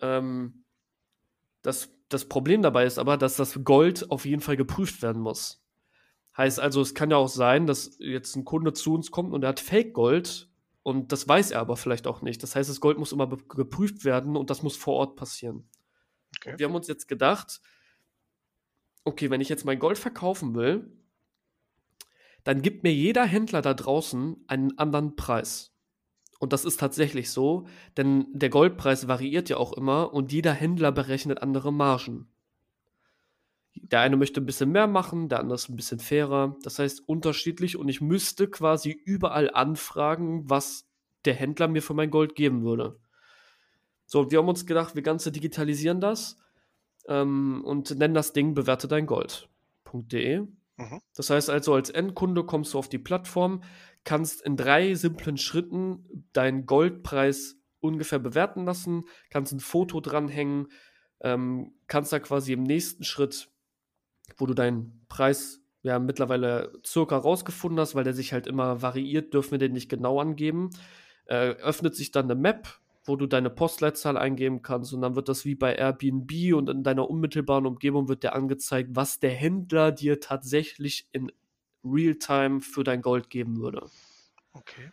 Ähm, 0.00 0.64
das, 1.62 1.90
das 2.08 2.24
Problem 2.28 2.62
dabei 2.62 2.84
ist 2.84 2.98
aber, 2.98 3.16
dass 3.16 3.36
das 3.36 3.62
Gold 3.62 4.10
auf 4.10 4.24
jeden 4.24 4.42
Fall 4.42 4.56
geprüft 4.56 5.02
werden 5.02 5.22
muss. 5.22 5.61
Heißt 6.36 6.60
also, 6.60 6.80
es 6.80 6.94
kann 6.94 7.10
ja 7.10 7.16
auch 7.16 7.28
sein, 7.28 7.66
dass 7.66 7.96
jetzt 7.98 8.36
ein 8.36 8.44
Kunde 8.44 8.72
zu 8.72 8.94
uns 8.94 9.10
kommt 9.10 9.34
und 9.34 9.42
er 9.42 9.50
hat 9.50 9.60
Fake-Gold 9.60 10.48
und 10.82 11.12
das 11.12 11.28
weiß 11.28 11.50
er 11.50 11.60
aber 11.60 11.76
vielleicht 11.76 12.06
auch 12.06 12.22
nicht. 12.22 12.42
Das 12.42 12.56
heißt, 12.56 12.70
das 12.70 12.80
Gold 12.80 12.98
muss 12.98 13.12
immer 13.12 13.28
geprüft 13.28 14.04
werden 14.04 14.36
und 14.36 14.50
das 14.50 14.62
muss 14.62 14.76
vor 14.76 14.94
Ort 14.94 15.16
passieren. 15.16 15.68
Okay. 16.38 16.54
Wir 16.56 16.66
haben 16.66 16.74
uns 16.74 16.88
jetzt 16.88 17.06
gedacht, 17.06 17.60
okay, 19.04 19.30
wenn 19.30 19.40
ich 19.40 19.48
jetzt 19.48 19.64
mein 19.64 19.78
Gold 19.78 19.98
verkaufen 19.98 20.54
will, 20.54 20.90
dann 22.44 22.62
gibt 22.62 22.82
mir 22.82 22.92
jeder 22.92 23.24
Händler 23.24 23.62
da 23.62 23.74
draußen 23.74 24.36
einen 24.48 24.78
anderen 24.78 25.14
Preis. 25.14 25.72
Und 26.40 26.52
das 26.52 26.64
ist 26.64 26.80
tatsächlich 26.80 27.30
so, 27.30 27.68
denn 27.96 28.26
der 28.32 28.48
Goldpreis 28.48 29.06
variiert 29.06 29.48
ja 29.48 29.58
auch 29.58 29.72
immer 29.74 30.12
und 30.12 30.32
jeder 30.32 30.52
Händler 30.52 30.90
berechnet 30.90 31.40
andere 31.40 31.72
Margen. 31.72 32.31
Der 33.92 34.00
eine 34.00 34.16
möchte 34.16 34.40
ein 34.40 34.46
bisschen 34.46 34.72
mehr 34.72 34.86
machen, 34.86 35.28
der 35.28 35.40
andere 35.40 35.54
ist 35.54 35.68
ein 35.68 35.76
bisschen 35.76 36.00
fairer. 36.00 36.56
Das 36.62 36.78
heißt 36.78 37.06
unterschiedlich 37.06 37.76
und 37.76 37.88
ich 37.88 38.00
müsste 38.00 38.48
quasi 38.48 38.90
überall 38.90 39.50
anfragen, 39.50 40.48
was 40.48 40.88
der 41.26 41.34
Händler 41.34 41.68
mir 41.68 41.82
für 41.82 41.92
mein 41.92 42.10
Gold 42.10 42.34
geben 42.34 42.64
würde. 42.64 42.98
So, 44.06 44.30
wir 44.30 44.38
haben 44.38 44.48
uns 44.48 44.64
gedacht, 44.64 44.94
wir 44.94 45.02
ganze 45.02 45.30
digitalisieren 45.30 46.00
das 46.00 46.38
ähm, 47.06 47.62
und 47.64 47.96
nennen 47.98 48.14
das 48.14 48.32
Ding 48.32 48.54
bewerte 48.54 48.88
dein 48.88 49.06
Gold.de. 49.06 50.40
Mhm. 50.40 51.00
Das 51.14 51.28
heißt 51.28 51.50
also, 51.50 51.74
als 51.74 51.90
Endkunde 51.90 52.44
kommst 52.44 52.72
du 52.72 52.78
auf 52.78 52.88
die 52.88 52.98
Plattform, 52.98 53.62
kannst 54.04 54.40
in 54.42 54.56
drei 54.56 54.94
simplen 54.94 55.36
Schritten 55.36 56.24
deinen 56.32 56.64
Goldpreis 56.64 57.56
ungefähr 57.80 58.18
bewerten 58.18 58.64
lassen, 58.64 59.04
kannst 59.28 59.52
ein 59.52 59.60
Foto 59.60 60.00
dranhängen, 60.00 60.68
ähm, 61.20 61.74
kannst 61.88 62.12
da 62.12 62.20
quasi 62.20 62.54
im 62.54 62.62
nächsten 62.62 63.04
Schritt 63.04 63.51
wo 64.36 64.46
du 64.46 64.54
deinen 64.54 65.04
Preis 65.08 65.60
ja 65.82 65.98
mittlerweile 65.98 66.72
circa 66.84 67.16
rausgefunden 67.16 67.80
hast, 67.80 67.94
weil 67.94 68.04
der 68.04 68.14
sich 68.14 68.32
halt 68.32 68.46
immer 68.46 68.82
variiert, 68.82 69.34
dürfen 69.34 69.52
wir 69.52 69.58
den 69.58 69.72
nicht 69.72 69.88
genau 69.88 70.20
angeben. 70.20 70.70
Äh, 71.26 71.50
öffnet 71.50 71.94
sich 71.94 72.10
dann 72.10 72.26
eine 72.26 72.34
Map, 72.34 72.68
wo 73.04 73.16
du 73.16 73.26
deine 73.26 73.50
Postleitzahl 73.50 74.16
eingeben 74.16 74.62
kannst 74.62 74.92
und 74.92 75.02
dann 75.02 75.16
wird 75.16 75.28
das 75.28 75.44
wie 75.44 75.54
bei 75.54 75.74
Airbnb 75.74 76.54
und 76.54 76.70
in 76.70 76.82
deiner 76.82 77.10
unmittelbaren 77.10 77.66
Umgebung 77.66 78.08
wird 78.08 78.22
dir 78.22 78.34
angezeigt, 78.34 78.90
was 78.92 79.18
der 79.18 79.30
Händler 79.30 79.92
dir 79.92 80.20
tatsächlich 80.20 81.08
in 81.12 81.32
Realtime 81.84 82.60
für 82.60 82.84
dein 82.84 83.02
Gold 83.02 83.28
geben 83.28 83.58
würde. 83.58 83.88
Okay. 84.52 84.92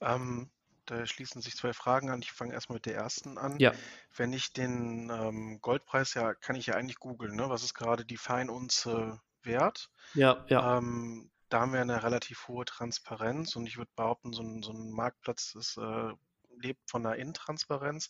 Ähm, 0.00 0.48
da 0.90 1.06
schließen 1.06 1.42
sich 1.42 1.56
zwei 1.56 1.72
Fragen 1.72 2.10
an. 2.10 2.22
Ich 2.22 2.32
fange 2.32 2.54
erstmal 2.54 2.76
mit 2.76 2.86
der 2.86 2.96
ersten 2.96 3.38
an. 3.38 3.58
Ja. 3.58 3.72
Wenn 4.16 4.32
ich 4.32 4.52
den 4.52 5.10
ähm, 5.10 5.60
Goldpreis 5.60 6.14
ja, 6.14 6.34
kann 6.34 6.56
ich 6.56 6.66
ja 6.66 6.74
eigentlich 6.74 6.98
googeln, 6.98 7.36
ne? 7.36 7.48
Was 7.50 7.62
ist 7.62 7.74
gerade 7.74 8.04
die 8.04 8.16
Feinunze 8.16 9.20
wert? 9.42 9.90
Ja, 10.14 10.44
ja. 10.48 10.78
Ähm, 10.78 11.30
da 11.48 11.60
haben 11.60 11.72
wir 11.72 11.80
eine 11.80 12.02
relativ 12.02 12.48
hohe 12.48 12.64
Transparenz 12.64 13.56
und 13.56 13.66
ich 13.66 13.78
würde 13.78 13.90
behaupten, 13.96 14.32
so 14.32 14.42
ein, 14.42 14.62
so 14.62 14.72
ein 14.72 14.90
Marktplatz 14.90 15.54
ist, 15.54 15.78
äh, 15.78 16.12
lebt 16.60 16.90
von 16.90 17.06
einer 17.06 17.16
Intransparenz. 17.16 18.08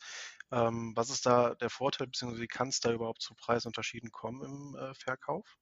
Ähm, 0.50 0.92
was 0.96 1.10
ist 1.10 1.26
da 1.26 1.54
der 1.54 1.70
Vorteil, 1.70 2.06
beziehungsweise 2.06 2.42
wie 2.42 2.48
kann 2.48 2.68
es 2.68 2.80
da 2.80 2.92
überhaupt 2.92 3.22
zu 3.22 3.34
Preisunterschieden 3.34 4.10
kommen 4.10 4.42
im 4.42 4.76
äh, 4.76 4.94
Verkauf? 4.94 5.58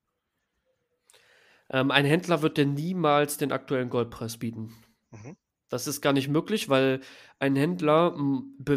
Ähm, 1.69 1.91
ein 1.91 2.05
Händler 2.05 2.43
wird 2.43 2.59
dir 2.59 2.67
niemals 2.67 3.37
den 3.39 3.53
aktuellen 3.53 3.91
Goldpreis 3.91 4.39
bieten. 4.39 4.85
Mhm. 5.11 5.37
Das 5.69 5.87
ist 5.87 6.01
gar 6.01 6.13
nicht 6.13 6.29
möglich, 6.29 6.69
weil 6.69 7.01
ein 7.39 7.57
Händler, 7.57 8.17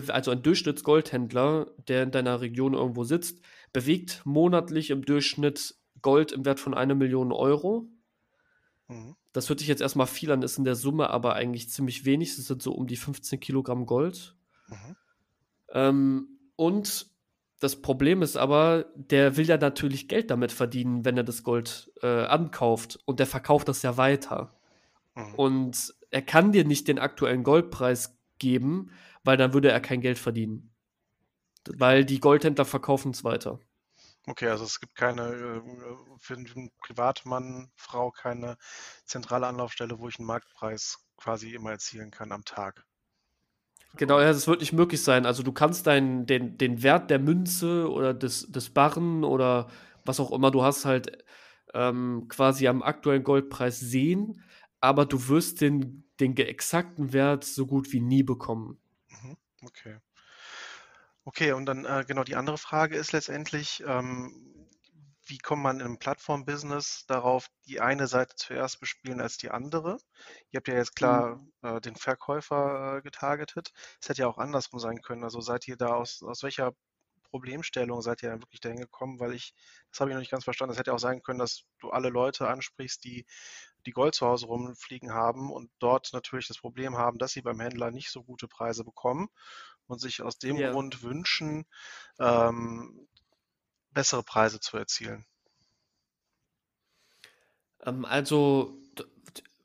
also 0.08 0.32
ein 0.32 0.42
Durchschnittsgoldhändler, 0.42 1.72
der 1.88 2.04
in 2.04 2.12
deiner 2.12 2.42
Region 2.42 2.74
irgendwo 2.74 3.04
sitzt, 3.04 3.42
bewegt 3.74 4.22
monatlich 4.26 4.90
im 4.90 5.06
Durchschnitt 5.06 5.76
Gold 6.02 6.32
im 6.32 6.46
Wert 6.46 6.60
von 6.60 6.74
einer 6.74 6.96
Million 6.96 7.32
Euro. 7.32 7.88
Mhm. 8.88 9.16
Das 9.32 9.50
hört 9.50 9.60
sich 9.60 9.68
jetzt 9.68 9.82
erstmal 9.82 10.08
viel 10.08 10.32
an, 10.32 10.42
ist 10.42 10.58
in 10.58 10.64
der 10.64 10.76
Summe 10.76 11.10
aber 11.10 11.36
eigentlich 11.36 11.70
ziemlich 11.70 12.06
wenig. 12.06 12.36
Das 12.36 12.46
sind 12.46 12.64
so 12.64 12.74
um 12.74 12.88
die 12.88 12.96
15 12.96 13.40
Kilogramm 13.40 13.86
Gold. 13.86 14.36
Mhm. 14.68 14.96
Ähm, 15.72 16.40
und 16.56 17.08
das 17.60 17.82
Problem 17.82 18.22
ist 18.22 18.38
aber, 18.38 18.86
der 18.96 19.38
will 19.38 19.46
ja 19.46 19.58
natürlich 19.58 20.08
Geld 20.08 20.32
damit 20.32 20.52
verdienen, 20.52 21.06
wenn 21.06 21.18
er 21.18 21.24
das 21.24 21.44
Gold 21.44 21.92
äh, 22.02 22.24
ankauft. 22.24 23.00
Und 23.06 23.20
der 23.20 23.28
verkauft 23.28 23.68
das 23.68 23.82
ja 23.84 23.98
weiter. 23.98 24.56
Mhm. 25.16 25.36
Und 25.36 25.94
er 26.12 26.22
kann 26.22 26.52
dir 26.52 26.66
nicht 26.66 26.88
den 26.88 27.00
aktuellen 27.00 27.44
Goldpreis 27.44 28.18
geben, 28.38 28.92
weil 29.24 29.38
dann 29.38 29.54
würde 29.54 29.72
er 29.72 29.80
kein 29.80 30.02
Geld 30.02 30.18
verdienen. 30.18 30.74
Weil 31.68 32.06
die 32.06 32.20
Goldhändler 32.20 32.66
verkaufen 32.66 33.12
es 33.12 33.24
weiter. 33.24 33.60
Okay, 34.26 34.48
also 34.48 34.64
es 34.64 34.80
gibt 34.80 34.96
keine, 34.96 35.24
äh, 35.24 35.62
für 36.20 36.36
einen 36.36 36.72
Privatmann, 36.80 37.72
Frau 37.76 38.12
keine 38.12 38.58
zentrale 39.06 39.48
Anlaufstelle, 39.48 40.00
wo 40.00 40.08
ich 40.08 40.20
einen 40.20 40.28
Marktpreis 40.28 41.00
quasi 41.18 41.54
immer 41.54 41.72
erzielen 41.72 42.12
kann 42.12 42.32
am 42.32 42.46
Tag. 42.46 42.86
Genau, 43.96 44.20
ja, 44.20 44.28
das 44.28 44.48
wird 44.48 44.60
nicht 44.60 44.74
möglich 44.74 45.04
sein. 45.04 45.26
Also 45.26 45.42
du 45.42 45.52
kannst 45.52 45.88
deinen, 45.88 46.26
den, 46.26 46.58
den 46.58 46.84
Wert 46.84 47.10
der 47.10 47.20
Münze 47.20 47.90
oder 47.90 48.14
des, 48.14 48.52
des 48.52 48.70
Barren 48.70 49.24
oder 49.24 49.70
was 50.06 50.20
auch 50.20 50.32
immer 50.32 50.52
du 50.52 50.64
hast, 50.64 50.86
halt 50.86 51.24
ähm, 51.74 52.28
quasi 52.30 52.68
am 52.68 52.84
aktuellen 52.84 53.24
Goldpreis 53.24 53.80
sehen, 53.80 54.44
aber 54.82 55.06
du 55.06 55.28
wirst 55.28 55.62
den, 55.62 56.10
den 56.20 56.36
exakten 56.38 57.14
Wert 57.14 57.44
so 57.44 57.66
gut 57.66 57.92
wie 57.92 58.02
nie 58.02 58.24
bekommen. 58.24 58.80
Mhm. 59.08 59.38
Okay. 59.64 60.00
Okay, 61.26 61.52
und 61.52 61.66
dann 61.66 61.86
äh, 61.86 62.06
genau 62.08 62.24
die 62.24 62.36
andere 62.36 62.58
Frage 62.58 62.96
ist 62.96 63.12
letztendlich, 63.12 63.84
ähm, 63.86 64.50
wie 65.30 65.38
kommt 65.38 65.62
man 65.62 65.80
in 65.80 65.86
einem 65.86 66.00
Plattform-Business 66.00 67.06
darauf, 67.06 67.48
die 67.68 67.80
eine 67.80 68.08
Seite 68.08 68.36
zuerst 68.36 68.80
bespielen 68.80 69.22
als 69.22 69.38
die 69.38 69.52
andere? 69.52 70.00
Ihr 70.50 70.58
habt 70.58 70.68
ja 70.68 70.74
jetzt 70.76 70.96
klar 70.96 71.46
äh, 71.62 71.80
den 71.82 71.96
Verkäufer 71.96 72.98
äh, 72.98 73.02
getargetet. 73.02 73.72
Es 74.02 74.10
hätte 74.10 74.24
ja 74.24 74.28
auch 74.28 74.40
andersrum 74.40 74.80
sein 74.80 75.02
können. 75.02 75.24
Also 75.24 75.40
seid 75.40 75.68
ihr 75.68 75.78
da 75.78 75.90
aus, 75.90 76.24
aus 76.24 76.42
welcher 76.42 76.74
Problemstellung 77.30 78.02
seid 78.02 78.24
ihr 78.24 78.30
dann 78.30 78.42
wirklich 78.42 78.60
dahin 78.62 78.80
gekommen? 78.80 79.20
Weil 79.20 79.34
ich, 79.34 79.54
das 79.92 80.00
habe 80.00 80.10
ich 80.12 80.16
noch 80.16 80.20
nicht 80.22 80.32
ganz 80.32 80.44
verstanden. 80.44 80.74
Es 80.74 80.80
hätte 80.80 80.94
auch 80.94 81.00
sein 81.00 81.22
können, 81.24 81.40
dass 81.40 81.66
du 81.80 81.90
alle 81.92 82.10
Leute 82.10 82.48
ansprichst, 82.48 83.04
die 83.04 83.26
die 83.86 83.92
Gold 83.92 84.16
zu 84.16 84.28
Hause 84.28 84.48
rumfliegen 84.48 85.14
haben 85.14 85.52
und 85.52 85.72
dort 85.80 86.10
natürlich 86.14 86.48
das 86.48 86.58
Problem 86.58 86.98
haben, 86.98 87.18
dass 87.18 87.32
sie 87.32 87.42
beim 87.42 87.60
Händler 87.60 87.92
nicht 87.92 88.12
so 88.12 88.24
gute 88.24 88.48
Preise 88.48 88.84
bekommen 88.84 89.30
und 89.88 90.00
sich 90.00 90.22
aus 90.22 90.38
dem 90.38 90.58
Ja. 90.58 90.72
Grund 90.72 91.02
wünschen, 91.04 91.66
ähm, 92.20 93.08
bessere 93.92 94.24
Preise 94.24 94.60
zu 94.60 94.78
erzielen. 94.78 95.26
Ähm, 97.86 98.06
also 98.06 98.78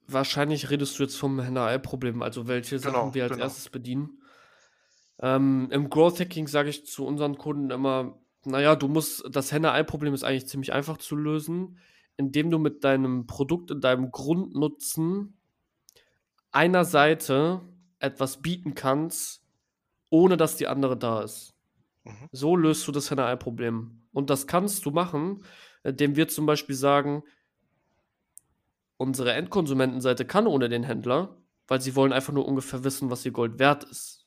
wahrscheinlich 0.07 0.71
redest 0.71 0.99
du 0.99 1.03
jetzt 1.05 1.17
vom 1.17 1.41
Henne-Ei-Problem, 1.41 2.23
also 2.23 2.47
welche 2.47 2.79
Sachen 2.79 2.93
Genau, 2.93 3.15
wir 3.15 3.25
als 3.25 3.33
genau. 3.33 3.45
erstes 3.45 3.69
bedienen. 3.71 4.23
Ähm, 5.21 5.69
Im 5.71 5.91
Growth 5.91 6.21
Hacking 6.21 6.49
sage 6.49 6.71
ich 6.71 6.87
zu 6.87 7.07
unseren 7.07 7.39
Kunden 7.39 7.71
immer, 7.71 8.19
naja, 8.45 8.77
du 8.77 8.89
musst, 8.89 9.25
das 9.31 9.53
Henne-Ei-Problem 9.53 10.13
ist 10.15 10.25
eigentlich 10.25 10.47
ziemlich 10.47 10.73
einfach 10.73 10.99
zu 10.99 11.17
lösen, 11.17 11.79
indem 12.17 12.51
du 12.51 12.59
mit 12.59 12.85
deinem 12.85 13.27
Produkt 13.27 13.71
und 13.71 13.83
deinem 13.83 14.11
Grundnutzen 14.11 15.37
einer 16.51 16.85
Seite 16.85 17.63
etwas 17.99 18.43
bieten 18.43 18.75
kannst, 18.75 19.43
ohne 20.11 20.37
dass 20.37 20.57
die 20.57 20.69
andere 20.69 20.97
da 20.97 21.23
ist. 21.23 21.55
Mhm. 22.05 22.29
So 22.33 22.57
löst 22.57 22.87
du 22.87 22.93
das 22.93 23.11
Henne-Ei-Problem. 23.11 24.03
Und 24.13 24.31
das 24.31 24.47
kannst 24.47 24.85
du 24.87 24.91
machen, 24.91 25.43
indem 25.83 26.17
wir 26.17 26.29
zum 26.29 26.47
Beispiel 26.47 26.77
sagen, 26.77 27.25
unsere 28.97 29.33
Endkonsumentenseite 29.33 30.25
kann 30.25 30.47
ohne 30.47 30.69
den 30.69 30.85
Händler, 30.85 31.37
weil 31.67 31.81
sie 31.81 31.97
wollen 31.97 32.13
einfach 32.13 32.33
nur 32.33 32.47
ungefähr 32.47 32.85
wissen, 32.85 33.11
was 33.11 33.25
ihr 33.25 33.33
Gold 33.33 33.59
wert 33.59 33.85
ist. 33.85 34.24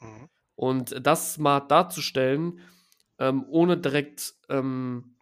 Mhm. 0.00 0.28
Und 0.54 1.06
das 1.06 1.34
smart 1.34 1.70
darzustellen, 1.70 2.60
ähm, 3.18 3.44
ohne 3.48 3.76
direkt 3.76 4.34
ähm, 4.48 5.16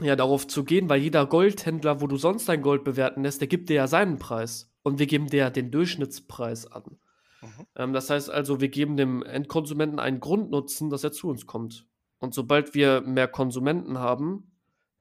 ja, 0.00 0.16
darauf 0.16 0.46
zu 0.46 0.64
gehen, 0.64 0.88
weil 0.88 1.00
jeder 1.00 1.26
Goldhändler, 1.26 2.00
wo 2.00 2.06
du 2.06 2.16
sonst 2.16 2.48
dein 2.48 2.62
Gold 2.62 2.84
bewerten 2.84 3.22
lässt, 3.22 3.40
der 3.40 3.48
gibt 3.48 3.68
dir 3.68 3.76
ja 3.76 3.86
seinen 3.86 4.18
Preis. 4.18 4.70
Und 4.82 4.98
wir 4.98 5.06
geben 5.06 5.28
dir 5.28 5.38
ja 5.38 5.50
den 5.50 5.70
Durchschnittspreis 5.70 6.66
an. 6.66 6.98
Mhm. 7.40 7.66
Ähm, 7.76 7.92
das 7.92 8.10
heißt 8.10 8.30
also, 8.30 8.60
wir 8.60 8.68
geben 8.68 8.96
dem 8.96 9.22
Endkonsumenten 9.22 9.98
einen 9.98 10.20
Grundnutzen, 10.20 10.90
dass 10.90 11.04
er 11.04 11.12
zu 11.12 11.28
uns 11.28 11.46
kommt. 11.46 11.86
Und 12.18 12.34
sobald 12.34 12.74
wir 12.74 13.00
mehr 13.00 13.28
Konsumenten 13.28 13.98
haben, 13.98 14.52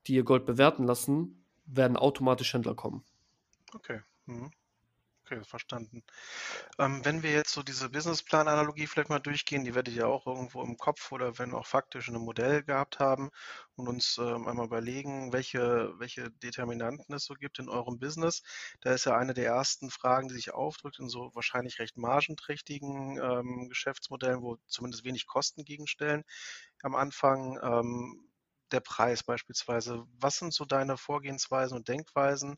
die 0.08 0.16
ihr 0.16 0.24
Gold 0.24 0.46
bewerten 0.46 0.84
lassen, 0.84 1.46
werden 1.66 1.98
automatisch 1.98 2.54
Händler 2.54 2.76
kommen. 2.76 3.04
Okay. 3.74 4.02
Mhm. 4.26 4.52
Okay, 5.32 5.46
verstanden. 5.46 6.04
Ähm, 6.78 7.06
wenn 7.06 7.24
wir 7.24 7.32
jetzt 7.32 7.54
so 7.54 7.64
diese 7.64 7.90
Businessplan-Analogie 7.90 8.86
vielleicht 8.86 9.10
mal 9.10 9.20
durchgehen, 9.20 9.64
die 9.64 9.74
werdet 9.76 9.94
ihr 9.96 10.10
auch 10.10 10.28
irgendwo 10.28 10.62
im 10.62 10.76
Kopf 10.76 11.14
oder 11.14 11.40
wenn 11.40 11.54
auch 11.54 11.66
faktisch 11.66 12.10
in 12.10 12.16
einem 12.16 12.26
Modell 12.26 12.64
gehabt 12.64 13.00
haben 13.00 13.30
und 13.76 13.88
uns 13.88 14.18
ähm, 14.18 14.46
einmal 14.48 14.66
überlegen, 14.66 15.32
welche, 15.32 15.94
welche 16.00 16.32
Determinanten 16.32 17.16
es 17.16 17.24
so 17.24 17.36
gibt 17.36 17.60
in 17.60 17.70
eurem 17.70 17.98
Business. 17.98 18.44
Da 18.82 18.92
ist 18.92 19.06
ja 19.06 19.18
eine 19.18 19.34
der 19.34 19.46
ersten 19.46 19.90
Fragen, 19.90 20.28
die 20.28 20.36
sich 20.36 20.54
aufdrückt 20.54 21.00
in 21.00 21.08
so 21.08 21.32
wahrscheinlich 21.34 21.80
recht 21.80 21.96
margenträchtigen 21.96 23.18
ähm, 23.18 23.70
Geschäftsmodellen, 23.70 24.42
wo 24.42 24.58
zumindest 24.68 25.06
wenig 25.06 25.28
Kosten 25.28 25.64
gegenstellen. 25.64 26.24
Am 26.84 26.96
Anfang 26.96 27.58
ähm, 27.64 28.31
der 28.74 28.80
Preis 28.82 29.24
beispielsweise. 29.24 30.06
Was 30.20 30.38
sind 30.38 30.54
so 30.54 30.66
deine 30.66 30.98
Vorgehensweisen 30.98 31.78
und 31.78 31.88
Denkweisen 31.88 32.58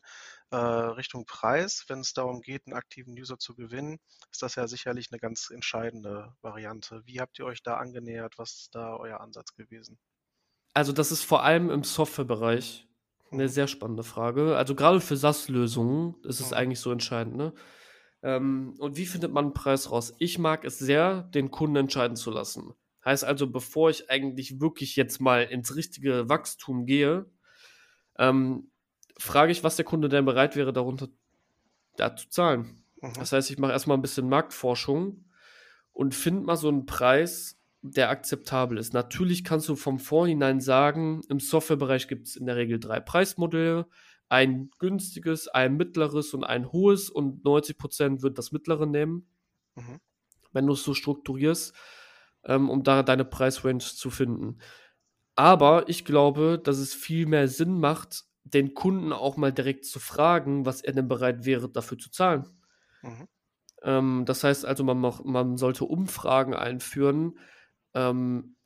äh, 0.50 0.56
Richtung 0.56 1.26
Preis, 1.26 1.84
wenn 1.88 2.00
es 2.00 2.12
darum 2.12 2.40
geht, 2.40 2.66
einen 2.66 2.76
aktiven 2.76 3.18
User 3.18 3.38
zu 3.38 3.54
gewinnen? 3.54 3.98
Ist 4.32 4.42
das 4.42 4.54
ja 4.56 4.66
sicherlich 4.68 5.08
eine 5.10 5.20
ganz 5.20 5.50
entscheidende 5.50 6.34
Variante. 6.42 7.02
Wie 7.06 7.20
habt 7.20 7.38
ihr 7.38 7.46
euch 7.46 7.62
da 7.62 7.76
angenähert? 7.78 8.38
Was 8.38 8.52
ist 8.54 8.74
da 8.74 8.96
euer 8.96 9.20
Ansatz 9.20 9.54
gewesen? 9.54 9.98
Also, 10.72 10.92
das 10.92 11.12
ist 11.12 11.22
vor 11.22 11.44
allem 11.44 11.70
im 11.70 11.84
Softwarebereich 11.84 12.88
eine 13.30 13.48
Mhm. 13.48 13.48
sehr 13.48 13.68
spannende 13.68 14.02
Frage. 14.02 14.56
Also, 14.56 14.74
gerade 14.74 15.00
für 15.00 15.16
SaaS-Lösungen 15.16 16.16
ist 16.24 16.40
es 16.40 16.52
Mhm. 16.52 16.52
eigentlich 16.52 16.80
so 16.80 16.90
entscheidend. 16.90 17.36
Ne? 17.36 17.54
Ähm, 18.22 18.76
und 18.78 18.96
wie 18.96 19.06
findet 19.06 19.32
man 19.32 19.46
einen 19.46 19.54
Preis 19.54 19.90
raus? 19.92 20.14
Ich 20.18 20.38
mag 20.38 20.64
es 20.64 20.78
sehr, 20.78 21.22
den 21.24 21.50
Kunden 21.50 21.76
entscheiden 21.76 22.16
zu 22.16 22.30
lassen. 22.30 22.74
Heißt 23.04 23.24
also, 23.24 23.50
bevor 23.50 23.90
ich 23.90 24.10
eigentlich 24.10 24.60
wirklich 24.60 24.96
jetzt 24.96 25.20
mal 25.20 25.42
ins 25.42 25.76
richtige 25.76 26.28
Wachstum 26.28 26.86
gehe, 26.86 27.26
ähm, 28.18 28.70
frage 29.18 29.52
ich, 29.52 29.62
was 29.62 29.76
der 29.76 29.84
Kunde 29.84 30.08
denn 30.08 30.24
bereit 30.24 30.56
wäre, 30.56 30.72
darunter 30.72 31.08
da 31.96 32.16
zu 32.16 32.28
zahlen. 32.28 32.84
Mhm. 33.00 33.12
Das 33.14 33.32
heißt, 33.32 33.50
ich 33.50 33.58
mache 33.58 33.72
erstmal 33.72 33.98
ein 33.98 34.02
bisschen 34.02 34.28
Marktforschung 34.28 35.24
und 35.92 36.14
finde 36.14 36.46
mal 36.46 36.56
so 36.56 36.68
einen 36.68 36.86
Preis, 36.86 37.60
der 37.82 38.08
akzeptabel 38.08 38.78
ist. 38.78 38.94
Natürlich 38.94 39.44
kannst 39.44 39.68
du 39.68 39.76
vom 39.76 39.98
Vorhinein 39.98 40.60
sagen, 40.60 41.20
im 41.28 41.38
Softwarebereich 41.38 42.08
gibt 42.08 42.28
es 42.28 42.36
in 42.36 42.46
der 42.46 42.56
Regel 42.56 42.80
drei 42.80 42.98
Preismodelle, 42.98 43.86
ein 44.30 44.70
günstiges, 44.78 45.48
ein 45.48 45.76
mittleres 45.76 46.32
und 46.32 46.44
ein 46.44 46.72
hohes 46.72 47.10
und 47.10 47.44
90% 47.44 48.22
wird 48.22 48.38
das 48.38 48.52
mittlere 48.52 48.86
nehmen, 48.86 49.28
Mhm. 49.76 50.00
wenn 50.52 50.66
du 50.66 50.72
es 50.72 50.82
so 50.82 50.94
strukturierst, 50.94 51.74
ähm, 52.46 52.70
um 52.70 52.82
da 52.82 53.02
deine 53.02 53.24
Preisrange 53.24 53.78
zu 53.78 54.10
finden. 54.10 54.58
Aber 55.36 55.88
ich 55.88 56.04
glaube, 56.04 56.60
dass 56.62 56.78
es 56.78 56.94
viel 56.94 57.26
mehr 57.26 57.48
Sinn 57.48 57.78
macht, 57.80 58.24
den 58.44 58.74
Kunden 58.74 59.12
auch 59.12 59.36
mal 59.36 59.52
direkt 59.52 59.84
zu 59.86 59.98
fragen, 60.00 60.66
was 60.66 60.82
er 60.82 60.92
denn 60.92 61.08
bereit 61.08 61.44
wäre, 61.44 61.68
dafür 61.68 61.98
zu 61.98 62.10
zahlen. 62.10 62.46
Mhm. 63.02 63.28
Ähm, 63.82 64.24
das 64.26 64.44
heißt 64.44 64.64
also, 64.64 64.84
man, 64.84 64.98
mach, 65.00 65.24
man 65.24 65.56
sollte 65.56 65.84
Umfragen 65.84 66.54
einführen, 66.54 67.38
ähm, 67.94 68.56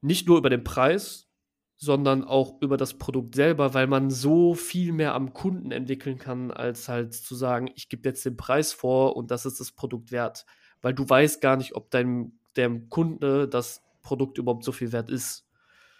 nicht 0.00 0.28
nur 0.28 0.38
über 0.38 0.50
den 0.50 0.64
Preis, 0.64 1.28
sondern 1.76 2.24
auch 2.24 2.60
über 2.62 2.76
das 2.76 2.94
Produkt 2.98 3.34
selber, 3.34 3.74
weil 3.74 3.86
man 3.86 4.10
so 4.10 4.54
viel 4.54 4.92
mehr 4.92 5.14
am 5.14 5.32
Kunden 5.32 5.70
entwickeln 5.72 6.18
kann, 6.18 6.50
als 6.50 6.88
halt 6.88 7.14
zu 7.14 7.34
sagen, 7.34 7.70
ich 7.74 7.88
gebe 7.88 8.08
jetzt 8.08 8.24
den 8.24 8.36
Preis 8.36 8.72
vor 8.72 9.16
und 9.16 9.30
das 9.30 9.46
ist 9.46 9.60
das 9.60 9.72
Produkt 9.72 10.12
wert. 10.12 10.46
weil 10.82 10.94
du 10.94 11.08
weißt 11.08 11.40
gar 11.40 11.56
nicht, 11.56 11.74
ob 11.74 11.90
dein, 11.90 12.38
dem 12.56 12.88
Kunde 12.88 13.48
das 13.48 13.82
Produkt 14.02 14.38
überhaupt 14.38 14.64
so 14.64 14.72
viel 14.72 14.92
wert 14.92 15.10
ist. 15.10 15.46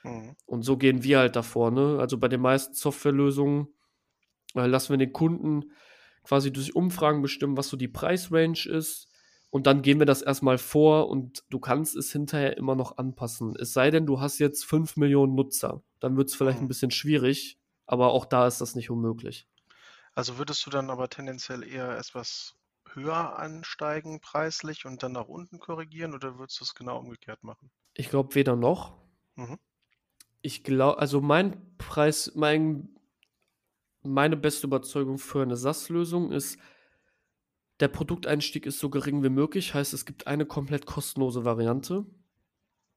Mhm. 0.05 0.37
Und 0.47 0.63
so 0.63 0.77
gehen 0.77 1.03
wir 1.03 1.19
halt 1.19 1.37
davor. 1.37 1.71
Ne? 1.71 1.99
Also 1.99 2.19
bei 2.19 2.29
den 2.29 2.41
meisten 2.41 2.75
Softwarelösungen 2.75 3.69
äh, 4.55 4.67
lassen 4.67 4.91
wir 4.91 4.99
den 4.99 5.13
Kunden 5.13 5.73
quasi 6.23 6.53
durch 6.53 6.75
Umfragen 6.75 7.23
bestimmen, 7.23 7.57
was 7.57 7.69
so 7.69 7.77
die 7.77 7.89
Preisrange 7.89 8.67
ist. 8.67 9.09
Und 9.51 9.67
dann 9.69 9.83
gehen 9.83 10.01
wir 10.01 10.07
das 10.07 10.21
erstmal 10.21 10.59
vor 10.59 11.09
und 11.09 11.45
du 11.49 11.61
kannst 11.61 11.95
es 11.95 12.11
hinterher 12.11 12.57
immer 12.57 12.75
noch 12.75 12.99
anpassen. 12.99 13.55
Es 13.57 13.73
sei 13.73 13.91
denn, 13.91 14.05
du 14.05 14.21
hast 14.21 14.39
jetzt 14.41 14.65
5 14.65 14.97
Millionen 14.97 15.37
Nutzer. 15.37 15.83
Dann 16.01 16.17
wird 16.17 16.29
es 16.29 16.35
vielleicht 16.35 16.59
mhm. 16.59 16.65
ein 16.65 16.69
bisschen 16.69 16.91
schwierig, 16.91 17.59
aber 17.87 18.11
auch 18.11 18.25
da 18.25 18.49
ist 18.49 18.61
das 18.61 18.75
nicht 18.75 18.91
unmöglich. 18.91 19.47
Also 20.13 20.39
würdest 20.39 20.67
du 20.67 20.71
dann 20.71 20.91
aber 20.91 21.09
tendenziell 21.09 21.63
eher 21.63 21.97
etwas 21.97 22.57
höher 22.95 23.39
ansteigen 23.39 24.21
preislich 24.21 24.87
und 24.87 25.03
dann 25.03 25.13
nach 25.13 25.29
unten 25.29 25.59
korrigieren 25.59 26.15
oder 26.15 26.39
würdest 26.39 26.61
du 26.61 26.65
es 26.65 26.75
genau 26.75 26.99
umgekehrt 26.99 27.43
machen? 27.43 27.71
Ich 27.95 28.09
glaube 28.09 28.35
weder 28.35 28.57
noch. 28.57 28.97
Mhm. 29.37 29.59
Ich 30.43 30.63
glaube, 30.63 30.99
also 30.99 31.21
mein 31.21 31.77
Preis, 31.79 32.33
mein, 32.35 32.89
meine 34.03 34.37
beste 34.37 34.67
Überzeugung 34.67 35.19
für 35.19 35.43
eine 35.43 35.57
SaaS-Lösung 35.57 36.33
ist, 36.33 36.59
der 37.81 37.89
Produkteinstieg 37.89 38.67
ist 38.67 38.79
so 38.79 38.91
gering 38.91 39.23
wie 39.23 39.31
möglich, 39.31 39.75
heißt 39.75 39.95
es 39.95 40.07
gibt 40.07 40.27
eine 40.27 40.47
komplett 40.47 40.87
kostenlose 40.87 41.45
Variante. 41.45 42.07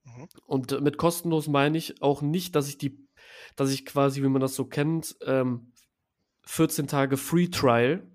Mhm. 0.04 0.28
Und 0.46 0.82
mit 0.82 0.98
kostenlos 0.98 1.48
meine 1.48 1.78
ich 1.78 2.02
auch 2.02 2.22
nicht, 2.22 2.56
dass 2.56 2.68
ich 2.68 2.78
die, 2.78 3.08
dass 3.56 3.72
ich 3.72 3.86
quasi, 3.86 4.22
wie 4.22 4.28
man 4.28 4.42
das 4.42 4.56
so 4.56 4.66
kennt, 4.66 5.18
ähm, 5.22 5.74
14 6.44 6.88
Tage 6.88 7.18
Free 7.18 7.48
Trial. 7.48 8.10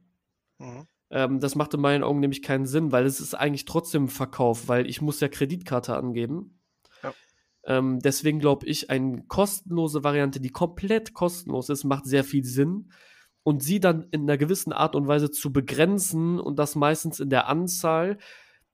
Mhm. 0.59 0.87
Ähm, 1.13 1.41
das 1.41 1.55
macht 1.55 1.75
in 1.75 1.81
meinen 1.81 2.03
Augen 2.03 2.21
nämlich 2.21 2.43
keinen 2.43 2.65
Sinn, 2.65 2.91
weil 2.91 3.05
es 3.05 3.21
ist 3.21 3.35
eigentlich 3.35 3.67
trotzdem 3.67 4.05
ein 4.05 4.09
Verkauf, 4.09 4.67
weil 4.67 4.89
ich 4.89 5.03
muss 5.03 5.21
ja 5.21 5.29
Kreditkarte 5.29 5.95
angeben. 5.95 6.59
Ja. 7.03 7.15
Ähm, 7.65 8.01
deswegen 8.01 8.41
glaube 8.41 8.67
ich, 8.67 8.89
eine 8.89 9.23
kostenlose 9.29 10.03
Variante, 10.03 10.41
die 10.41 10.49
komplett 10.49 11.13
kostenlos 11.13 11.69
ist, 11.69 11.85
macht 11.85 12.07
sehr 12.07 12.25
viel 12.25 12.45
Sinn. 12.45 12.91
Und 13.45 13.63
sie 13.63 13.79
dann 13.79 14.07
in 14.11 14.23
einer 14.23 14.39
gewissen 14.39 14.73
Art 14.73 14.95
und 14.95 15.07
Weise 15.07 15.31
zu 15.31 15.53
begrenzen 15.53 16.41
und 16.41 16.59
das 16.59 16.77
meistens 16.77 17.21
in 17.21 17.29
der 17.29 17.49
Anzahl, 17.49 18.19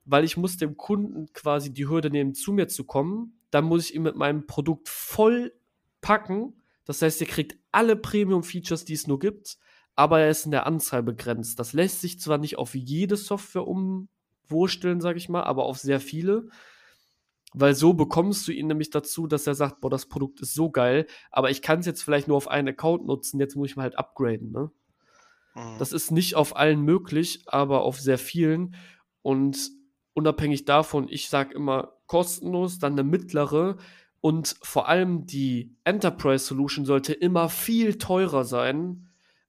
weil 0.05 0.25
ich 0.25 0.37
muss 0.37 0.59
dem 0.59 0.77
Kunden 0.77 1.33
quasi 1.33 1.73
die 1.73 1.89
Hürde 1.89 2.11
nehmen, 2.11 2.35
zu 2.35 2.53
mir 2.53 2.69
zu 2.69 2.85
kommen. 2.85 3.41
Dann 3.51 3.65
muss 3.65 3.87
ich 3.87 3.95
ihn 3.95 4.03
mit 4.03 4.15
meinem 4.15 4.47
Produkt 4.47 4.89
voll 4.89 5.55
packen. 6.03 6.63
Das 6.85 7.03
heißt, 7.03 7.21
er 7.21 7.27
kriegt 7.27 7.57
alle 7.73 7.97
Premium-Features, 7.97 8.85
die 8.85 8.93
es 8.93 9.07
nur 9.07 9.19
gibt 9.19 9.59
aber 9.99 10.21
er 10.21 10.31
ist 10.31 10.45
in 10.45 10.53
der 10.53 10.65
Anzahl 10.65 11.03
begrenzt. 11.03 11.59
Das 11.59 11.73
lässt 11.73 12.01
sich 12.01 12.21
zwar 12.21 12.39
nicht 12.39 12.57
auf 12.57 12.77
jede 12.77 13.17
Software 13.17 13.67
umwursteln, 13.67 15.01
sage 15.01 15.19
ich 15.19 15.29
mal, 15.29 15.43
aber 15.43 15.65
auf 15.65 15.79
sehr 15.79 15.99
viele. 15.99 16.51
Weil 17.53 17.75
so 17.75 17.95
bekommst 17.95 18.47
du 18.47 18.53
ihn 18.53 18.69
nämlich 18.69 18.91
dazu, 18.91 19.27
dass 19.27 19.49
er 19.49 19.57
sagt, 19.57 19.81
boah, 19.81 19.91
das 19.91 20.07
Produkt 20.07 20.41
ist 20.41 20.55
so 20.55 20.71
geil, 20.71 21.09
aber 21.33 21.51
ich 21.51 21.63
kann 21.63 21.81
es 21.81 21.87
jetzt 21.87 22.05
vielleicht 22.05 22.29
nur 22.29 22.37
auf 22.37 22.47
einen 22.47 22.69
Account 22.69 23.07
nutzen, 23.07 23.41
jetzt 23.41 23.57
muss 23.57 23.71
ich 23.71 23.77
mal 23.77 23.83
halt 23.83 23.99
upgraden, 23.99 24.53
ne? 24.53 24.71
Mhm. 25.57 25.79
Das 25.81 25.93
ist 25.93 26.13
nicht 26.13 26.37
auf 26.37 26.55
allen 26.55 26.83
möglich, 26.83 27.43
aber 27.47 27.83
auf 27.83 27.99
sehr 27.99 28.19
vielen. 28.19 28.77
Und 29.23 29.73
unabhängig 30.15 30.65
davon, 30.65 31.09
ich 31.09 31.29
sage 31.29 31.55
immer 31.55 31.95
kostenlos, 32.07 32.79
dann 32.79 32.93
eine 32.93 33.03
mittlere 33.03 33.79
und 34.21 34.55
vor 34.63 34.89
allem 34.89 35.27
die 35.27 35.77
Enterprise 35.83 36.45
Solution 36.45 36.85
sollte 36.85 37.15
immer 37.15 37.49
viel 37.49 37.99
teurer 37.99 38.45
sein, 38.45 39.08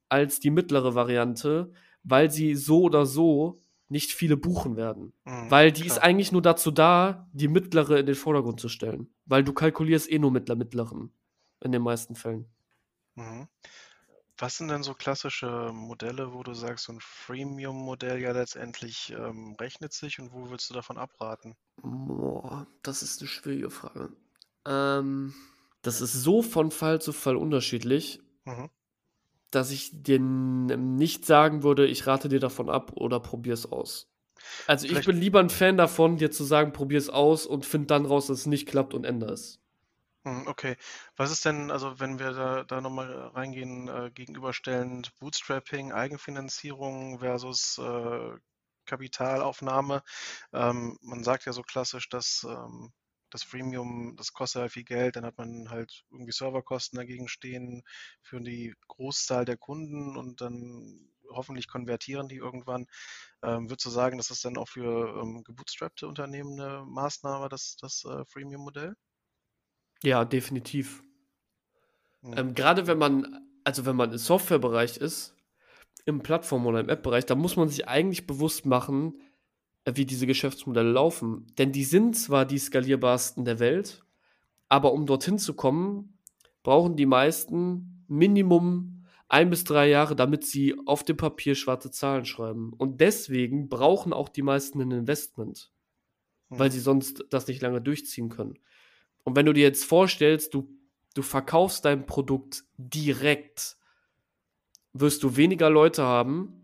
als 0.09 0.39
die 0.39 0.49
mittlere 0.49 0.95
Variante, 0.95 1.71
weil 2.03 2.31
sie 2.31 2.55
so 2.55 2.81
oder 2.81 3.05
so 3.05 3.61
nicht 3.87 4.11
viele 4.11 4.37
buchen 4.37 4.75
werden. 4.75 5.13
Mhm, 5.25 5.49
weil 5.49 5.71
die 5.71 5.81
klar. 5.81 5.97
ist 5.97 6.03
eigentlich 6.03 6.31
nur 6.31 6.41
dazu 6.41 6.71
da, 6.71 7.27
die 7.33 7.47
mittlere 7.47 7.99
in 7.99 8.05
den 8.05 8.15
Vordergrund 8.15 8.59
zu 8.59 8.69
stellen. 8.69 9.09
Weil 9.25 9.43
du 9.43 9.53
kalkulierst 9.53 10.11
eh 10.11 10.19
nur 10.19 10.31
mit 10.31 10.47
der 10.47 10.55
mittleren. 10.55 11.11
In 11.61 11.71
den 11.71 11.81
meisten 11.81 12.15
Fällen. 12.15 12.45
Mhm. 13.15 13.47
Was 14.37 14.57
sind 14.57 14.69
denn 14.69 14.83
so 14.83 14.93
klassische 14.93 15.71
Modelle, 15.73 16.33
wo 16.33 16.43
du 16.43 16.53
sagst, 16.53 16.85
so 16.85 16.93
ein 16.93 17.01
Freemium-Modell 17.01 18.21
ja 18.21 18.31
letztendlich 18.31 19.11
ähm, 19.11 19.57
rechnet 19.59 19.91
sich 19.91 20.19
und 20.19 20.31
wo 20.31 20.49
willst 20.49 20.69
du 20.69 20.73
davon 20.73 20.97
abraten? 20.97 21.57
Boah, 21.81 22.65
das 22.81 23.03
ist 23.03 23.19
eine 23.19 23.27
schwierige 23.27 23.69
Frage. 23.69 24.13
Ähm, 24.65 25.33
das 25.81 25.99
ist 25.99 26.13
so 26.13 26.41
von 26.41 26.71
Fall 26.71 27.01
zu 27.01 27.11
Fall 27.11 27.35
unterschiedlich. 27.35 28.21
Mhm 28.45 28.69
dass 29.51 29.71
ich 29.71 29.91
dir 29.93 30.19
nicht 30.19 31.25
sagen 31.25 31.63
würde, 31.63 31.87
ich 31.87 32.07
rate 32.07 32.29
dir 32.29 32.39
davon 32.39 32.69
ab 32.69 32.93
oder 32.95 33.19
probier 33.19 33.53
es 33.53 33.71
aus. 33.71 34.09
Also 34.67 34.87
Vielleicht. 34.87 35.01
ich 35.01 35.05
bin 35.05 35.17
lieber 35.17 35.39
ein 35.39 35.49
Fan 35.49 35.77
davon, 35.77 36.17
dir 36.17 36.31
zu 36.31 36.43
sagen, 36.43 36.73
probier 36.73 36.97
es 36.99 37.09
aus 37.09 37.45
und 37.45 37.65
find 37.65 37.91
dann 37.91 38.05
raus, 38.05 38.27
dass 38.27 38.39
es 38.39 38.45
nicht 38.45 38.67
klappt 38.67 38.93
und 38.93 39.05
ändere 39.05 39.33
es. 39.33 39.59
Hm, 40.25 40.47
okay. 40.47 40.75
Was 41.15 41.31
ist 41.31 41.45
denn, 41.45 41.71
also 41.71 41.99
wenn 41.99 42.19
wir 42.19 42.31
da, 42.31 42.63
da 42.63 42.81
nochmal 42.81 43.11
reingehen, 43.29 43.87
äh, 43.87 44.11
gegenüberstellend 44.11 45.17
Bootstrapping, 45.19 45.93
Eigenfinanzierung 45.93 47.19
versus 47.19 47.77
äh, 47.77 48.37
Kapitalaufnahme? 48.85 50.03
Ähm, 50.53 50.97
man 51.01 51.23
sagt 51.23 51.45
ja 51.45 51.53
so 51.53 51.61
klassisch, 51.63 52.09
dass 52.09 52.45
ähm, 52.49 52.91
das 53.29 53.43
Freemium, 53.43 54.15
das 54.17 54.33
kostet 54.33 54.61
halt 54.61 54.71
viel 54.71 54.83
Geld, 54.83 55.15
dann 55.15 55.25
hat 55.25 55.37
man 55.37 55.69
halt 55.69 56.03
irgendwie 56.11 56.31
Serverkosten 56.31 56.97
dagegen 56.97 57.27
stehen 57.27 57.83
für 58.21 58.39
die 58.39 58.75
Großzahl 58.87 59.45
der 59.45 59.57
Kunden 59.57 60.17
und 60.17 60.41
dann 60.41 61.09
hoffentlich 61.29 61.67
konvertieren 61.67 62.27
die 62.27 62.37
irgendwann. 62.37 62.87
Ähm, 63.43 63.69
würdest 63.69 63.85
du 63.85 63.89
sagen, 63.89 64.17
das 64.17 64.31
ist 64.31 64.43
dann 64.43 64.57
auch 64.57 64.67
für 64.67 65.21
ähm, 65.21 65.43
gebootstrappte 65.43 66.07
Unternehmen 66.07 66.59
eine 66.59 66.85
Maßnahme, 66.85 67.49
das, 67.49 67.77
das 67.79 68.03
äh, 68.05 68.25
Freemium-Modell? 68.25 68.95
Ja, 70.01 70.25
definitiv. 70.25 71.03
Mhm. 72.21 72.37
Ähm, 72.37 72.55
Gerade 72.55 72.87
wenn 72.87 72.97
man, 72.97 73.47
also 73.63 73.85
wenn 73.85 73.95
man 73.95 74.11
im 74.11 74.17
Softwarebereich 74.17 74.97
ist, 74.97 75.35
im 76.05 76.21
Plattform- 76.21 76.65
oder 76.65 76.79
im 76.79 76.89
App-Bereich, 76.89 77.25
da 77.25 77.35
muss 77.35 77.55
man 77.55 77.69
sich 77.69 77.87
eigentlich 77.87 78.25
bewusst 78.25 78.65
machen, 78.65 79.21
wie 79.85 80.05
diese 80.05 80.27
Geschäftsmodelle 80.27 80.91
laufen. 80.91 81.47
Denn 81.57 81.71
die 81.71 81.83
sind 81.83 82.15
zwar 82.15 82.45
die 82.45 82.59
skalierbarsten 82.59 83.45
der 83.45 83.59
Welt, 83.59 84.03
aber 84.67 84.93
um 84.93 85.05
dorthin 85.05 85.39
zu 85.39 85.53
kommen, 85.53 86.17
brauchen 86.63 86.95
die 86.95 87.05
meisten 87.05 88.05
Minimum 88.07 89.05
ein 89.27 89.49
bis 89.49 89.63
drei 89.63 89.87
Jahre, 89.87 90.15
damit 90.15 90.45
sie 90.45 90.75
auf 90.85 91.03
dem 91.03 91.17
Papier 91.17 91.55
schwarze 91.55 91.91
Zahlen 91.91 92.25
schreiben. 92.25 92.73
Und 92.73 92.99
deswegen 92.99 93.69
brauchen 93.69 94.11
auch 94.11 94.29
die 94.29 94.41
meisten 94.41 94.81
ein 94.81 94.91
Investment, 94.91 95.71
mhm. 96.49 96.59
weil 96.59 96.71
sie 96.71 96.79
sonst 96.79 97.25
das 97.29 97.47
nicht 97.47 97.61
lange 97.61 97.81
durchziehen 97.81 98.29
können. 98.29 98.57
Und 99.23 99.35
wenn 99.35 99.45
du 99.45 99.53
dir 99.53 99.63
jetzt 99.63 99.85
vorstellst, 99.85 100.53
du, 100.53 100.69
du 101.13 101.21
verkaufst 101.21 101.85
dein 101.85 102.07
Produkt 102.07 102.63
direkt, 102.77 103.77
wirst 104.93 105.21
du 105.21 105.35
weniger 105.35 105.69
Leute 105.69 106.03
haben, 106.03 106.58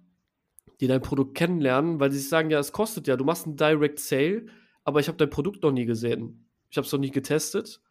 die 0.81 0.87
dein 0.87 1.01
Produkt 1.01 1.35
kennenlernen, 1.35 1.99
weil 1.99 2.11
sie 2.11 2.19
sagen, 2.19 2.49
ja, 2.49 2.59
es 2.59 2.71
kostet 2.71 3.07
ja, 3.07 3.15
du 3.15 3.23
machst 3.23 3.45
einen 3.45 3.57
Direct 3.57 3.99
Sale, 3.99 4.47
aber 4.83 4.99
ich 4.99 5.07
habe 5.07 5.17
dein 5.17 5.29
Produkt 5.29 5.63
noch 5.63 5.71
nie 5.71 5.85
gesehen. 5.85 6.49
Ich 6.69 6.77
habe 6.77 6.85
es 6.85 6.91
noch 6.91 6.99
nie 6.99 7.11
getestet. 7.11 7.81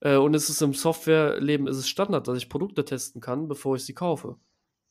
Äh, 0.00 0.16
und 0.16 0.34
es 0.34 0.48
ist 0.48 0.62
im 0.62 0.74
Softwareleben 0.74 1.66
ist 1.66 1.76
es 1.76 1.88
Standard, 1.88 2.28
dass 2.28 2.38
ich 2.38 2.48
Produkte 2.48 2.84
testen 2.84 3.20
kann, 3.20 3.48
bevor 3.48 3.76
ich 3.76 3.84
sie 3.84 3.94
kaufe. 3.94 4.36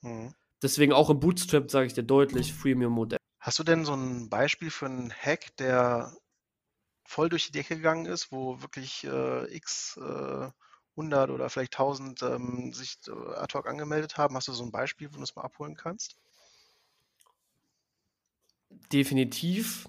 Mhm. 0.01 0.33
Deswegen 0.61 0.93
auch 0.93 1.09
im 1.09 1.19
Bootstrap 1.19 1.69
sage 1.69 1.87
ich 1.87 1.93
dir 1.93 2.03
deutlich 2.03 2.53
Freemium-Modell. 2.53 3.19
Hast 3.39 3.59
du 3.59 3.63
denn 3.63 3.85
so 3.85 3.93
ein 3.93 4.29
Beispiel 4.29 4.71
für 4.71 4.87
einen 4.87 5.11
Hack, 5.11 5.55
der 5.57 6.13
voll 7.05 7.29
durch 7.29 7.45
die 7.45 7.51
Decke 7.51 7.75
gegangen 7.75 8.05
ist, 8.05 8.31
wo 8.31 8.61
wirklich 8.61 9.05
äh, 9.05 9.55
x 9.55 9.97
äh, 9.97 10.49
100 10.97 11.29
oder 11.29 11.49
vielleicht 11.49 11.75
1000 11.75 12.23
ähm, 12.23 12.73
sich 12.73 12.97
äh, 13.07 13.11
ad 13.35 13.57
hoc 13.57 13.67
angemeldet 13.67 14.17
haben? 14.17 14.35
Hast 14.35 14.47
du 14.47 14.53
so 14.53 14.63
ein 14.63 14.71
Beispiel, 14.71 15.09
wo 15.13 15.17
du 15.17 15.23
es 15.23 15.35
mal 15.35 15.43
abholen 15.43 15.75
kannst? 15.75 16.17
Definitiv. 18.91 19.87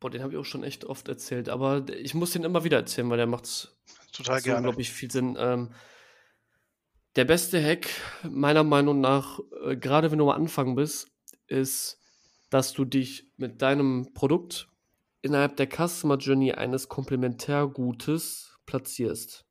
Boah, 0.00 0.10
den 0.10 0.22
habe 0.22 0.32
ich 0.32 0.38
auch 0.38 0.44
schon 0.44 0.64
echt 0.64 0.84
oft 0.84 1.08
erzählt, 1.08 1.48
aber 1.48 1.86
ich 1.88 2.14
muss 2.14 2.32
den 2.32 2.44
immer 2.44 2.64
wieder 2.64 2.78
erzählen, 2.78 3.08
weil 3.08 3.16
der 3.16 3.26
macht 3.26 3.74
total 4.12 4.40
so 4.40 4.44
gerne. 4.44 4.58
unglaublich 4.58 4.90
viel 4.90 5.10
Sinn. 5.10 5.36
Ähm, 5.38 5.70
der 7.16 7.24
beste 7.24 7.62
Hack, 7.62 7.88
meiner 8.28 8.64
Meinung 8.64 9.00
nach, 9.00 9.40
äh, 9.64 9.76
gerade 9.76 10.10
wenn 10.10 10.18
du 10.18 10.30
am 10.30 10.42
Anfang 10.42 10.74
bist, 10.74 11.10
ist, 11.46 12.00
dass 12.50 12.72
du 12.72 12.84
dich 12.84 13.32
mit 13.36 13.62
deinem 13.62 14.12
Produkt 14.14 14.68
innerhalb 15.22 15.56
der 15.56 15.68
Customer 15.68 16.18
Journey 16.18 16.52
eines 16.52 16.88
Komplementärgutes 16.88 18.58
platzierst. 18.66 19.46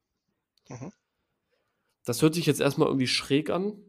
Mhm. 0.70 0.92
Das 2.06 2.22
hört 2.22 2.36
sich 2.36 2.46
jetzt 2.46 2.62
erstmal 2.62 2.90
irgendwie 2.90 3.08
schräg 3.08 3.50
an, 3.50 3.82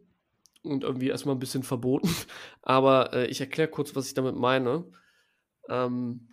und 0.71 0.83
irgendwie 0.83 1.09
erstmal 1.09 1.35
ein 1.35 1.39
bisschen 1.39 1.63
verboten. 1.63 2.09
Aber 2.61 3.13
äh, 3.13 3.27
ich 3.27 3.39
erkläre 3.41 3.69
kurz, 3.69 3.95
was 3.95 4.07
ich 4.07 4.13
damit 4.13 4.35
meine. 4.35 4.85
Ähm, 5.69 6.29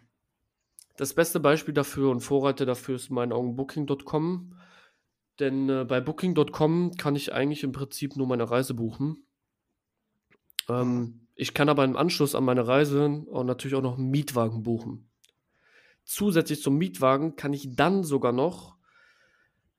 das 0.96 1.14
beste 1.14 1.40
Beispiel 1.40 1.74
dafür 1.74 2.10
und 2.10 2.20
Vorreiter 2.20 2.66
dafür 2.66 2.96
ist 2.96 3.08
in 3.08 3.14
meinen 3.14 3.32
Augen 3.32 3.56
Booking.com. 3.56 4.54
Denn 5.38 5.68
äh, 5.68 5.84
bei 5.84 6.00
Booking.com 6.00 6.92
kann 6.96 7.16
ich 7.16 7.32
eigentlich 7.32 7.64
im 7.64 7.72
Prinzip 7.72 8.16
nur 8.16 8.26
meine 8.26 8.50
Reise 8.50 8.74
buchen. 8.74 9.24
Ähm, 10.68 11.26
ich 11.34 11.54
kann 11.54 11.68
aber 11.68 11.84
im 11.84 11.96
Anschluss 11.96 12.34
an 12.34 12.44
meine 12.44 12.66
Reise 12.66 13.24
auch 13.32 13.44
natürlich 13.44 13.74
auch 13.74 13.82
noch 13.82 13.98
einen 13.98 14.10
Mietwagen 14.10 14.62
buchen. 14.62 15.08
zusätzlich 16.04 16.62
zum 16.62 16.76
Mietwagen 16.76 17.36
kann 17.36 17.52
ich 17.52 17.74
dann 17.74 18.04
sogar 18.04 18.32
noch 18.32 18.76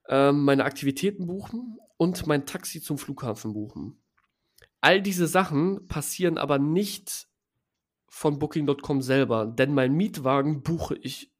ähm, 0.08 0.44
meine 0.44 0.64
Aktivitäten 0.64 1.26
buchen 1.26 1.78
und 1.96 2.26
mein 2.26 2.46
Taxi 2.46 2.80
zum 2.80 2.98
Flughafen 2.98 3.52
buchen. 3.52 4.02
All 4.84 5.00
diese 5.00 5.26
Sachen 5.26 5.88
passieren 5.88 6.36
aber 6.36 6.58
nicht 6.58 7.26
von 8.06 8.38
Booking.com 8.38 9.00
selber, 9.00 9.46
denn 9.46 9.72
mein 9.72 9.94
Mietwagen 9.94 10.62
buche 10.62 10.94
ich 10.96 11.32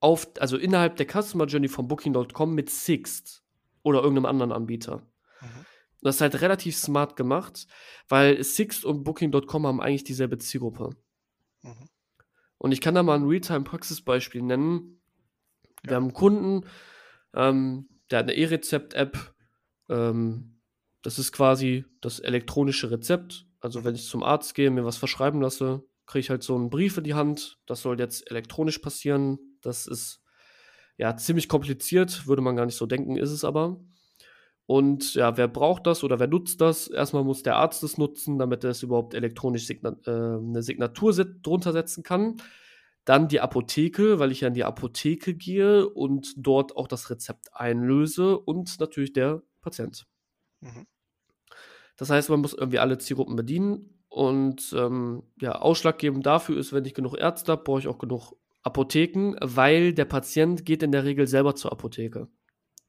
auf, 0.00 0.26
also 0.40 0.56
innerhalb 0.56 0.96
der 0.96 1.06
Customer 1.06 1.46
Journey 1.46 1.68
von 1.68 1.86
Booking.com 1.86 2.52
mit 2.52 2.68
Sixt 2.68 3.44
oder 3.84 4.00
irgendeinem 4.00 4.26
anderen 4.26 4.50
Anbieter. 4.50 5.06
Mhm. 5.40 5.66
Das 6.02 6.16
ist 6.16 6.20
halt 6.20 6.40
relativ 6.40 6.76
smart 6.76 7.14
gemacht, 7.14 7.68
weil 8.08 8.42
Sixt 8.42 8.84
und 8.84 9.04
Booking.com 9.04 9.68
haben 9.68 9.80
eigentlich 9.80 10.02
dieselbe 10.02 10.38
Zielgruppe. 10.38 10.90
Mhm. 11.62 11.88
Und 12.58 12.72
ich 12.72 12.80
kann 12.80 12.96
da 12.96 13.04
mal 13.04 13.14
ein 13.14 13.28
Realtime-Praxisbeispiel 13.28 14.42
nennen. 14.42 15.00
Wir 15.84 15.94
haben 15.94 16.06
einen 16.06 16.12
Kunden, 16.12 16.66
ähm, 17.34 17.88
der 18.10 18.18
hat 18.18 18.24
eine 18.24 18.34
E-Rezept-App. 18.34 19.32
Ähm, 19.88 20.59
das 21.02 21.18
ist 21.18 21.32
quasi 21.32 21.84
das 22.00 22.18
elektronische 22.18 22.90
Rezept. 22.90 23.46
Also 23.60 23.84
wenn 23.84 23.94
ich 23.94 24.06
zum 24.06 24.22
Arzt 24.22 24.54
gehe, 24.54 24.70
mir 24.70 24.84
was 24.84 24.96
verschreiben 24.96 25.40
lasse, 25.40 25.82
kriege 26.06 26.20
ich 26.20 26.30
halt 26.30 26.42
so 26.42 26.54
einen 26.54 26.70
Brief 26.70 26.96
in 26.98 27.04
die 27.04 27.14
Hand. 27.14 27.58
Das 27.66 27.82
soll 27.82 27.98
jetzt 27.98 28.30
elektronisch 28.30 28.78
passieren. 28.78 29.38
Das 29.62 29.86
ist 29.86 30.22
ja 30.96 31.16
ziemlich 31.16 31.48
kompliziert, 31.48 32.26
würde 32.26 32.42
man 32.42 32.56
gar 32.56 32.66
nicht 32.66 32.76
so 32.76 32.86
denken, 32.86 33.16
ist 33.16 33.30
es 33.30 33.44
aber. 33.44 33.80
Und 34.66 35.14
ja, 35.14 35.36
wer 35.36 35.48
braucht 35.48 35.86
das 35.86 36.04
oder 36.04 36.20
wer 36.20 36.28
nutzt 36.28 36.60
das? 36.60 36.86
Erstmal 36.86 37.24
muss 37.24 37.42
der 37.42 37.56
Arzt 37.56 37.82
es 37.82 37.98
nutzen, 37.98 38.38
damit 38.38 38.62
er 38.62 38.70
es 38.70 38.82
überhaupt 38.82 39.14
elektronisch 39.14 39.66
Signa 39.66 39.96
äh, 40.06 40.10
eine 40.10 40.62
Signatur 40.62 41.12
drunter 41.42 41.72
setzen 41.72 42.04
kann. 42.04 42.36
Dann 43.04 43.26
die 43.26 43.40
Apotheke, 43.40 44.18
weil 44.18 44.30
ich 44.30 44.42
ja 44.42 44.48
in 44.48 44.54
die 44.54 44.62
Apotheke 44.62 45.34
gehe 45.34 45.88
und 45.88 46.34
dort 46.36 46.76
auch 46.76 46.86
das 46.86 47.10
Rezept 47.10 47.48
einlöse 47.52 48.38
und 48.38 48.78
natürlich 48.78 49.12
der 49.12 49.42
Patient. 49.60 50.06
Mhm. 50.60 50.86
Das 51.96 52.10
heißt, 52.10 52.30
man 52.30 52.40
muss 52.40 52.54
irgendwie 52.54 52.78
alle 52.78 52.98
Zielgruppen 52.98 53.36
bedienen 53.36 54.02
und 54.08 54.74
ähm, 54.76 55.22
ja, 55.40 55.52
ausschlaggebend 55.52 56.24
dafür 56.24 56.56
ist, 56.56 56.72
wenn 56.72 56.84
ich 56.84 56.94
genug 56.94 57.16
Ärzte 57.16 57.52
habe, 57.52 57.62
brauche 57.62 57.80
ich 57.80 57.88
auch 57.88 57.98
genug 57.98 58.32
Apotheken, 58.62 59.36
weil 59.40 59.94
der 59.94 60.04
Patient 60.04 60.64
geht 60.64 60.82
in 60.82 60.92
der 60.92 61.04
Regel 61.04 61.26
selber 61.26 61.54
zur 61.54 61.72
Apotheke. 61.72 62.28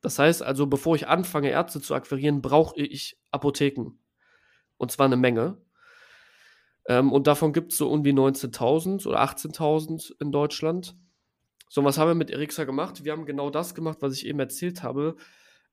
Das 0.01 0.17
heißt 0.17 0.41
also, 0.43 0.67
bevor 0.67 0.95
ich 0.95 1.07
anfange, 1.07 1.49
Ärzte 1.49 1.79
zu 1.79 1.93
akquirieren, 1.93 2.41
brauche 2.41 2.79
ich 2.79 3.19
Apotheken. 3.31 3.99
Und 4.77 4.91
zwar 4.91 5.05
eine 5.05 5.17
Menge. 5.17 5.61
Ähm, 6.87 7.11
und 7.11 7.27
davon 7.27 7.53
gibt 7.53 7.71
es 7.71 7.77
so 7.77 7.89
um 7.89 8.03
die 8.03 8.13
19.000 8.13 9.07
oder 9.07 9.21
18.000 9.21 10.13
in 10.19 10.31
Deutschland. 10.31 10.95
So, 11.69 11.83
was 11.83 11.97
haben 11.97 12.09
wir 12.09 12.15
mit 12.15 12.31
Erixa 12.31 12.63
gemacht? 12.63 13.05
Wir 13.05 13.11
haben 13.11 13.25
genau 13.25 13.49
das 13.49 13.75
gemacht, 13.75 13.99
was 14.01 14.13
ich 14.13 14.25
eben 14.25 14.39
erzählt 14.39 14.83
habe. 14.83 15.15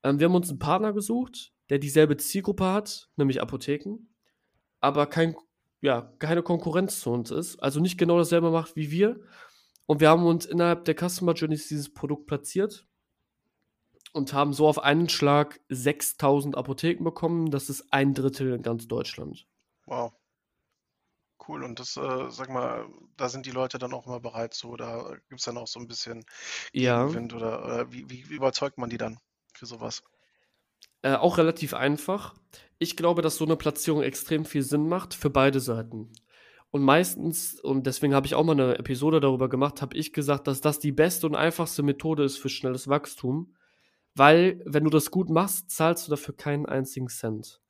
Ähm, 0.02 0.20
wir 0.20 0.26
haben 0.26 0.34
uns 0.34 0.50
einen 0.50 0.58
Partner 0.58 0.92
gesucht, 0.92 1.52
der 1.70 1.78
dieselbe 1.78 2.16
Zielgruppe 2.16 2.66
hat, 2.66 3.08
nämlich 3.16 3.40
Apotheken 3.42 4.08
aber 4.80 5.06
kein, 5.06 5.36
ja, 5.80 6.12
keine 6.18 6.42
Konkurrenz 6.42 7.00
zu 7.00 7.10
uns 7.10 7.30
ist, 7.30 7.56
also 7.58 7.80
nicht 7.80 7.98
genau 7.98 8.18
dasselbe 8.18 8.50
macht 8.50 8.76
wie 8.76 8.90
wir. 8.90 9.20
Und 9.86 10.00
wir 10.00 10.10
haben 10.10 10.26
uns 10.26 10.44
innerhalb 10.44 10.84
der 10.84 10.94
Customer 10.94 11.32
Journeys 11.32 11.68
dieses 11.68 11.92
Produkt 11.92 12.26
platziert 12.26 12.86
und 14.12 14.32
haben 14.32 14.52
so 14.52 14.68
auf 14.68 14.78
einen 14.78 15.08
Schlag 15.08 15.60
6000 15.68 16.56
Apotheken 16.56 17.04
bekommen. 17.04 17.50
Das 17.50 17.70
ist 17.70 17.86
ein 17.90 18.12
Drittel 18.12 18.52
in 18.52 18.62
ganz 18.62 18.86
Deutschland. 18.86 19.46
Wow. 19.86 20.12
Cool. 21.46 21.64
Und 21.64 21.80
das, 21.80 21.96
äh, 21.96 22.30
sag 22.30 22.50
mal, 22.50 22.86
da 23.16 23.30
sind 23.30 23.46
die 23.46 23.50
Leute 23.50 23.78
dann 23.78 23.94
auch 23.94 24.06
immer 24.06 24.20
bereit 24.20 24.52
so, 24.52 24.76
da 24.76 25.16
gibt 25.28 25.40
es 25.40 25.46
dann 25.46 25.56
auch 25.56 25.68
so 25.68 25.80
ein 25.80 25.88
bisschen 25.88 26.24
Gegenwind 26.72 27.32
ja. 27.32 27.38
oder, 27.38 27.64
oder 27.64 27.92
wie, 27.92 28.10
wie, 28.10 28.20
überzeugt 28.34 28.76
man 28.76 28.90
die 28.90 28.98
dann 28.98 29.18
für 29.54 29.64
sowas? 29.64 30.02
Äh, 31.02 31.14
auch 31.14 31.38
relativ 31.38 31.74
einfach 31.74 32.34
ich 32.78 32.96
glaube, 32.96 33.22
dass 33.22 33.36
so 33.36 33.44
eine 33.44 33.56
Platzierung 33.56 34.02
extrem 34.02 34.44
viel 34.44 34.62
Sinn 34.62 34.88
macht 34.88 35.14
für 35.14 35.30
beide 35.30 35.60
Seiten. 35.60 36.12
Und 36.70 36.82
meistens, 36.82 37.60
und 37.60 37.86
deswegen 37.86 38.14
habe 38.14 38.26
ich 38.26 38.34
auch 38.34 38.44
mal 38.44 38.52
eine 38.52 38.78
Episode 38.78 39.20
darüber 39.20 39.48
gemacht, 39.48 39.82
habe 39.82 39.96
ich 39.96 40.12
gesagt, 40.12 40.46
dass 40.46 40.60
das 40.60 40.78
die 40.78 40.92
beste 40.92 41.26
und 41.26 41.34
einfachste 41.34 41.82
Methode 41.82 42.24
ist 42.24 42.36
für 42.36 42.48
schnelles 42.48 42.88
Wachstum. 42.88 43.54
Weil, 44.14 44.62
wenn 44.64 44.84
du 44.84 44.90
das 44.90 45.10
gut 45.10 45.30
machst, 45.30 45.70
zahlst 45.70 46.06
du 46.06 46.10
dafür 46.10 46.36
keinen 46.36 46.66
einzigen 46.66 47.08
Cent. 47.08 47.60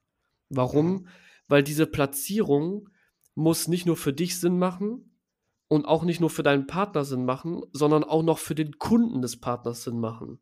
Warum? 0.49 1.07
Weil 1.47 1.63
diese 1.63 1.87
Platzierung 1.87 2.89
muss 3.35 3.69
nicht 3.69 3.87
nur 3.87 3.97
für 3.97 4.13
dich 4.13 4.41
Sinn 4.41 4.59
machen 4.59 5.19
und 5.69 5.85
auch 5.85 6.05
nicht 6.05 6.21
nur 6.21 6.31
für 6.31 6.43
deinen 6.43 6.67
Partner 6.67 7.05
Sinn 7.05 7.25
machen, 7.25 7.63
sondern 7.73 8.03
auch 8.03 8.23
noch 8.23 8.39
für 8.39 8.55
den 8.55 8.79
Kunden 8.79 9.23
des 9.23 9.39
Partners 9.39 9.85
Sinn 9.85 10.01
machen. 10.01 10.41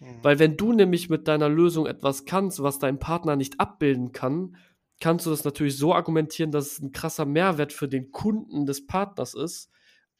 Mhm. 0.00 0.18
Weil 0.22 0.38
wenn 0.38 0.56
du 0.56 0.72
nämlich 0.72 1.08
mit 1.08 1.28
deiner 1.28 1.48
Lösung 1.48 1.86
etwas 1.86 2.24
kannst, 2.24 2.62
was 2.62 2.78
dein 2.78 2.98
Partner 2.98 3.36
nicht 3.36 3.60
abbilden 3.60 4.12
kann, 4.12 4.56
kannst 5.00 5.26
du 5.26 5.30
das 5.30 5.44
natürlich 5.44 5.76
so 5.76 5.94
argumentieren, 5.94 6.50
dass 6.50 6.72
es 6.72 6.78
ein 6.80 6.92
krasser 6.92 7.24
Mehrwert 7.24 7.72
für 7.72 7.88
den 7.88 8.12
Kunden 8.12 8.66
des 8.66 8.86
Partners 8.86 9.34
ist. 9.34 9.70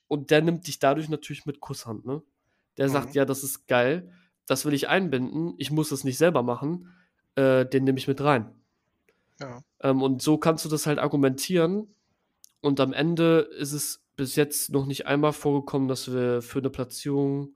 Und 0.09 0.31
der 0.31 0.43
nimmt 0.43 0.67
dich 0.67 0.79
dadurch 0.79 1.09
natürlich 1.09 1.47
mit 1.47 1.61
Kusshand, 1.61 2.07
ne? 2.07 2.23
Der 2.77 2.89
mhm. 2.89 2.93
sagt, 2.93 3.15
ja, 3.15 3.25
das 3.25 3.43
ist 3.43 3.67
geil, 3.67 4.11
das 4.47 4.65
will 4.65 4.75
ich 4.75 4.89
einbinden, 4.89 5.55
ich 5.59 5.71
muss 5.71 5.91
es 5.91 6.05
nicht 6.05 6.19
selber 6.19 6.43
machen, 6.43 6.93
äh, 7.35 7.67
den 7.67 7.85
nehme 7.85 7.99
ich 7.99 8.07
mit 8.07 8.21
rein. 8.21 8.53
Ja. 9.41 9.63
Ähm, 9.81 10.03
und 10.03 10.23
so 10.23 10.39
kannst 10.39 10.65
du 10.65 10.69
das 10.69 10.87
halt 10.87 10.99
argumentieren. 10.99 11.95
Und 12.61 12.81
am 12.81 12.93
Ende 12.93 13.49
ist 13.59 13.73
es 13.73 14.05
bis 14.17 14.37
jetzt 14.37 14.71
noch 14.71 14.87
nicht 14.87 15.07
einmal 15.07 15.33
vorgekommen, 15.33 15.89
dass 15.89 16.13
wir 16.13 16.43
für 16.43 16.61
eine 16.61 16.71
Platzierung 16.71 17.56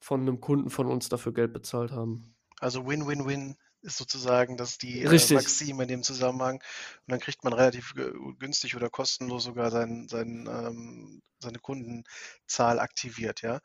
von 0.00 0.22
einem 0.22 0.40
Kunden 0.40 0.70
von 0.70 0.86
uns 0.86 1.08
dafür 1.08 1.32
Geld 1.32 1.52
bezahlt 1.52 1.92
haben. 1.92 2.34
Also 2.58 2.86
Win-Win-Win 2.86 3.56
ist 3.82 3.96
sozusagen 3.96 4.56
das 4.56 4.78
die 4.78 5.02
äh, 5.02 5.34
Maxime 5.34 5.82
in 5.82 5.88
dem 5.88 6.02
Zusammenhang. 6.02 6.56
Und 6.56 7.08
dann 7.08 7.20
kriegt 7.20 7.44
man 7.44 7.52
relativ 7.52 7.94
günstig 8.38 8.76
oder 8.76 8.90
kostenlos 8.90 9.44
sogar 9.44 9.70
sein, 9.70 10.06
sein, 10.08 10.46
ähm, 10.50 11.22
seine 11.38 11.58
Kundenzahl 11.58 12.78
aktiviert, 12.78 13.40
ja. 13.40 13.60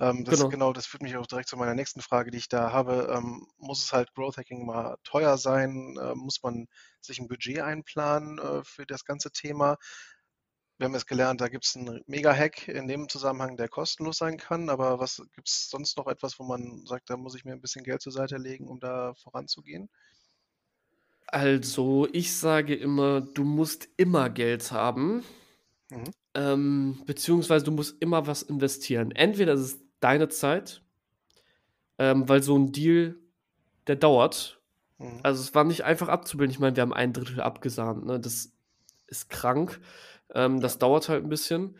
Ähm, 0.00 0.24
das 0.24 0.38
genau. 0.38 0.48
genau, 0.48 0.72
das 0.72 0.86
führt 0.86 1.02
mich 1.02 1.16
auch 1.16 1.26
direkt 1.26 1.48
zu 1.48 1.56
meiner 1.56 1.74
nächsten 1.74 2.00
Frage, 2.00 2.30
die 2.30 2.38
ich 2.38 2.48
da 2.48 2.72
habe. 2.72 3.12
Ähm, 3.16 3.46
muss 3.58 3.84
es 3.84 3.92
halt 3.92 4.12
Growth 4.14 4.36
Hacking 4.36 4.66
mal 4.66 4.96
teuer 5.04 5.38
sein? 5.38 5.96
Äh, 6.00 6.14
muss 6.14 6.42
man 6.42 6.66
sich 7.00 7.20
ein 7.20 7.28
Budget 7.28 7.60
einplanen 7.60 8.38
äh, 8.38 8.64
für 8.64 8.86
das 8.86 9.04
ganze 9.04 9.30
Thema? 9.30 9.76
Wir 10.80 10.86
haben 10.86 10.94
jetzt 10.94 11.06
gelernt, 11.06 11.42
da 11.42 11.48
gibt 11.48 11.66
es 11.66 11.76
einen 11.76 12.02
Mega-Hack 12.06 12.66
in 12.68 12.88
dem 12.88 13.06
Zusammenhang, 13.06 13.58
der 13.58 13.68
kostenlos 13.68 14.16
sein 14.16 14.38
kann. 14.38 14.70
Aber 14.70 14.98
was 14.98 15.22
gibt 15.34 15.46
es 15.46 15.68
sonst 15.68 15.98
noch 15.98 16.06
etwas, 16.06 16.38
wo 16.38 16.44
man 16.44 16.86
sagt, 16.86 17.10
da 17.10 17.18
muss 17.18 17.34
ich 17.34 17.44
mir 17.44 17.52
ein 17.52 17.60
bisschen 17.60 17.84
Geld 17.84 18.00
zur 18.00 18.12
Seite 18.12 18.38
legen, 18.38 18.66
um 18.66 18.80
da 18.80 19.12
voranzugehen? 19.12 19.90
Also, 21.26 22.08
ich 22.12 22.34
sage 22.34 22.74
immer, 22.74 23.20
du 23.20 23.44
musst 23.44 23.88
immer 23.98 24.30
Geld 24.30 24.72
haben. 24.72 25.22
Mhm. 25.90 26.04
Ähm, 26.32 27.02
beziehungsweise 27.04 27.66
du 27.66 27.72
musst 27.72 28.00
immer 28.00 28.26
was 28.26 28.40
investieren. 28.40 29.10
Entweder 29.10 29.52
ist 29.52 29.60
es 29.60 29.78
deine 30.00 30.30
Zeit, 30.30 30.82
ähm, 31.98 32.26
weil 32.26 32.42
so 32.42 32.56
ein 32.56 32.72
Deal, 32.72 33.16
der 33.86 33.96
dauert. 33.96 34.62
Mhm. 34.96 35.20
Also 35.22 35.42
es 35.42 35.54
war 35.54 35.64
nicht 35.64 35.84
einfach 35.84 36.08
abzubilden. 36.08 36.52
Ich 36.52 36.58
meine, 36.58 36.74
wir 36.74 36.80
haben 36.80 36.94
ein 36.94 37.12
Drittel 37.12 37.42
abgesahnt. 37.42 38.06
Ne? 38.06 38.18
Das 38.18 38.50
ist 39.08 39.28
krank. 39.28 39.78
Ähm, 40.34 40.60
das 40.60 40.78
dauert 40.78 41.08
halt 41.08 41.24
ein 41.24 41.28
bisschen. 41.28 41.76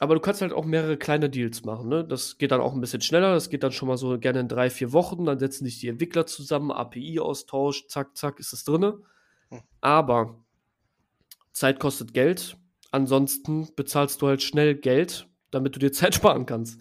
Aber 0.00 0.14
du 0.14 0.20
kannst 0.20 0.42
halt 0.42 0.52
auch 0.52 0.64
mehrere 0.64 0.96
kleine 0.96 1.28
Deals 1.28 1.64
machen. 1.64 1.88
Ne? 1.88 2.04
Das 2.04 2.38
geht 2.38 2.52
dann 2.52 2.60
auch 2.60 2.72
ein 2.72 2.80
bisschen 2.80 3.00
schneller. 3.00 3.34
Das 3.34 3.50
geht 3.50 3.62
dann 3.64 3.72
schon 3.72 3.88
mal 3.88 3.96
so 3.96 4.18
gerne 4.18 4.40
in 4.40 4.48
drei, 4.48 4.70
vier 4.70 4.92
Wochen. 4.92 5.24
Dann 5.24 5.38
setzen 5.38 5.64
sich 5.64 5.80
die 5.80 5.88
Entwickler 5.88 6.26
zusammen, 6.26 6.70
API-Austausch, 6.70 7.88
zack, 7.88 8.16
zack, 8.16 8.38
ist 8.38 8.52
es 8.52 8.64
drin. 8.64 8.94
Hm. 9.48 9.62
Aber 9.80 10.44
Zeit 11.52 11.80
kostet 11.80 12.14
Geld. 12.14 12.56
Ansonsten 12.92 13.68
bezahlst 13.74 14.22
du 14.22 14.28
halt 14.28 14.42
schnell 14.42 14.76
Geld, 14.76 15.28
damit 15.50 15.74
du 15.74 15.80
dir 15.80 15.92
Zeit 15.92 16.14
sparen 16.14 16.46
kannst. 16.46 16.80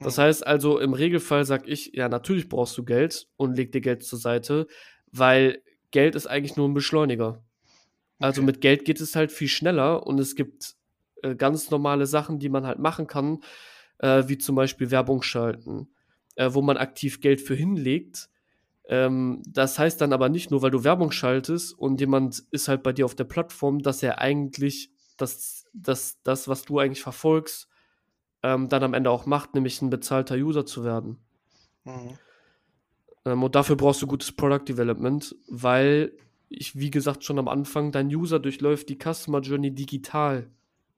Das 0.00 0.16
hm. 0.16 0.24
heißt 0.24 0.46
also, 0.46 0.78
im 0.78 0.94
Regelfall 0.94 1.44
sag 1.44 1.68
ich, 1.68 1.92
ja, 1.92 2.08
natürlich 2.08 2.48
brauchst 2.48 2.78
du 2.78 2.84
Geld 2.84 3.28
und 3.36 3.56
leg 3.56 3.72
dir 3.72 3.82
Geld 3.82 4.04
zur 4.04 4.18
Seite, 4.18 4.66
weil 5.12 5.62
Geld 5.90 6.14
ist 6.14 6.26
eigentlich 6.26 6.56
nur 6.56 6.68
ein 6.68 6.74
Beschleuniger. 6.74 7.43
Also 8.24 8.42
mit 8.42 8.62
Geld 8.62 8.86
geht 8.86 9.02
es 9.02 9.14
halt 9.16 9.30
viel 9.30 9.48
schneller 9.48 10.06
und 10.06 10.18
es 10.18 10.34
gibt 10.34 10.76
äh, 11.22 11.34
ganz 11.34 11.70
normale 11.70 12.06
Sachen, 12.06 12.38
die 12.38 12.48
man 12.48 12.66
halt 12.66 12.78
machen 12.78 13.06
kann, 13.06 13.40
äh, 13.98 14.22
wie 14.28 14.38
zum 14.38 14.56
Beispiel 14.56 14.90
Werbung 14.90 15.20
schalten, 15.20 15.88
äh, 16.36 16.48
wo 16.54 16.62
man 16.62 16.78
aktiv 16.78 17.20
Geld 17.20 17.42
für 17.42 17.54
hinlegt. 17.54 18.30
Ähm, 18.88 19.42
das 19.46 19.78
heißt 19.78 20.00
dann 20.00 20.14
aber 20.14 20.30
nicht 20.30 20.50
nur, 20.50 20.62
weil 20.62 20.70
du 20.70 20.84
Werbung 20.84 21.12
schaltest 21.12 21.78
und 21.78 22.00
jemand 22.00 22.42
ist 22.50 22.66
halt 22.66 22.82
bei 22.82 22.94
dir 22.94 23.04
auf 23.04 23.14
der 23.14 23.24
Plattform, 23.24 23.82
dass 23.82 24.02
er 24.02 24.20
eigentlich 24.20 24.90
das, 25.18 25.66
das, 25.74 26.18
das 26.22 26.48
was 26.48 26.64
du 26.64 26.78
eigentlich 26.78 27.02
verfolgst, 27.02 27.68
ähm, 28.42 28.70
dann 28.70 28.84
am 28.84 28.94
Ende 28.94 29.10
auch 29.10 29.26
macht, 29.26 29.52
nämlich 29.52 29.82
ein 29.82 29.90
bezahlter 29.90 30.36
User 30.36 30.64
zu 30.64 30.82
werden. 30.82 31.18
Mhm. 31.84 32.18
Ähm, 33.26 33.42
und 33.42 33.54
dafür 33.54 33.76
brauchst 33.76 34.00
du 34.00 34.06
gutes 34.06 34.32
Product 34.32 34.64
Development, 34.66 35.36
weil 35.46 36.16
ich, 36.48 36.76
wie 36.78 36.90
gesagt, 36.90 37.24
schon 37.24 37.38
am 37.38 37.48
Anfang, 37.48 37.92
dein 37.92 38.08
User 38.08 38.38
durchläuft 38.40 38.88
die 38.88 38.98
Customer 39.02 39.40
Journey 39.40 39.74
digital. 39.74 40.50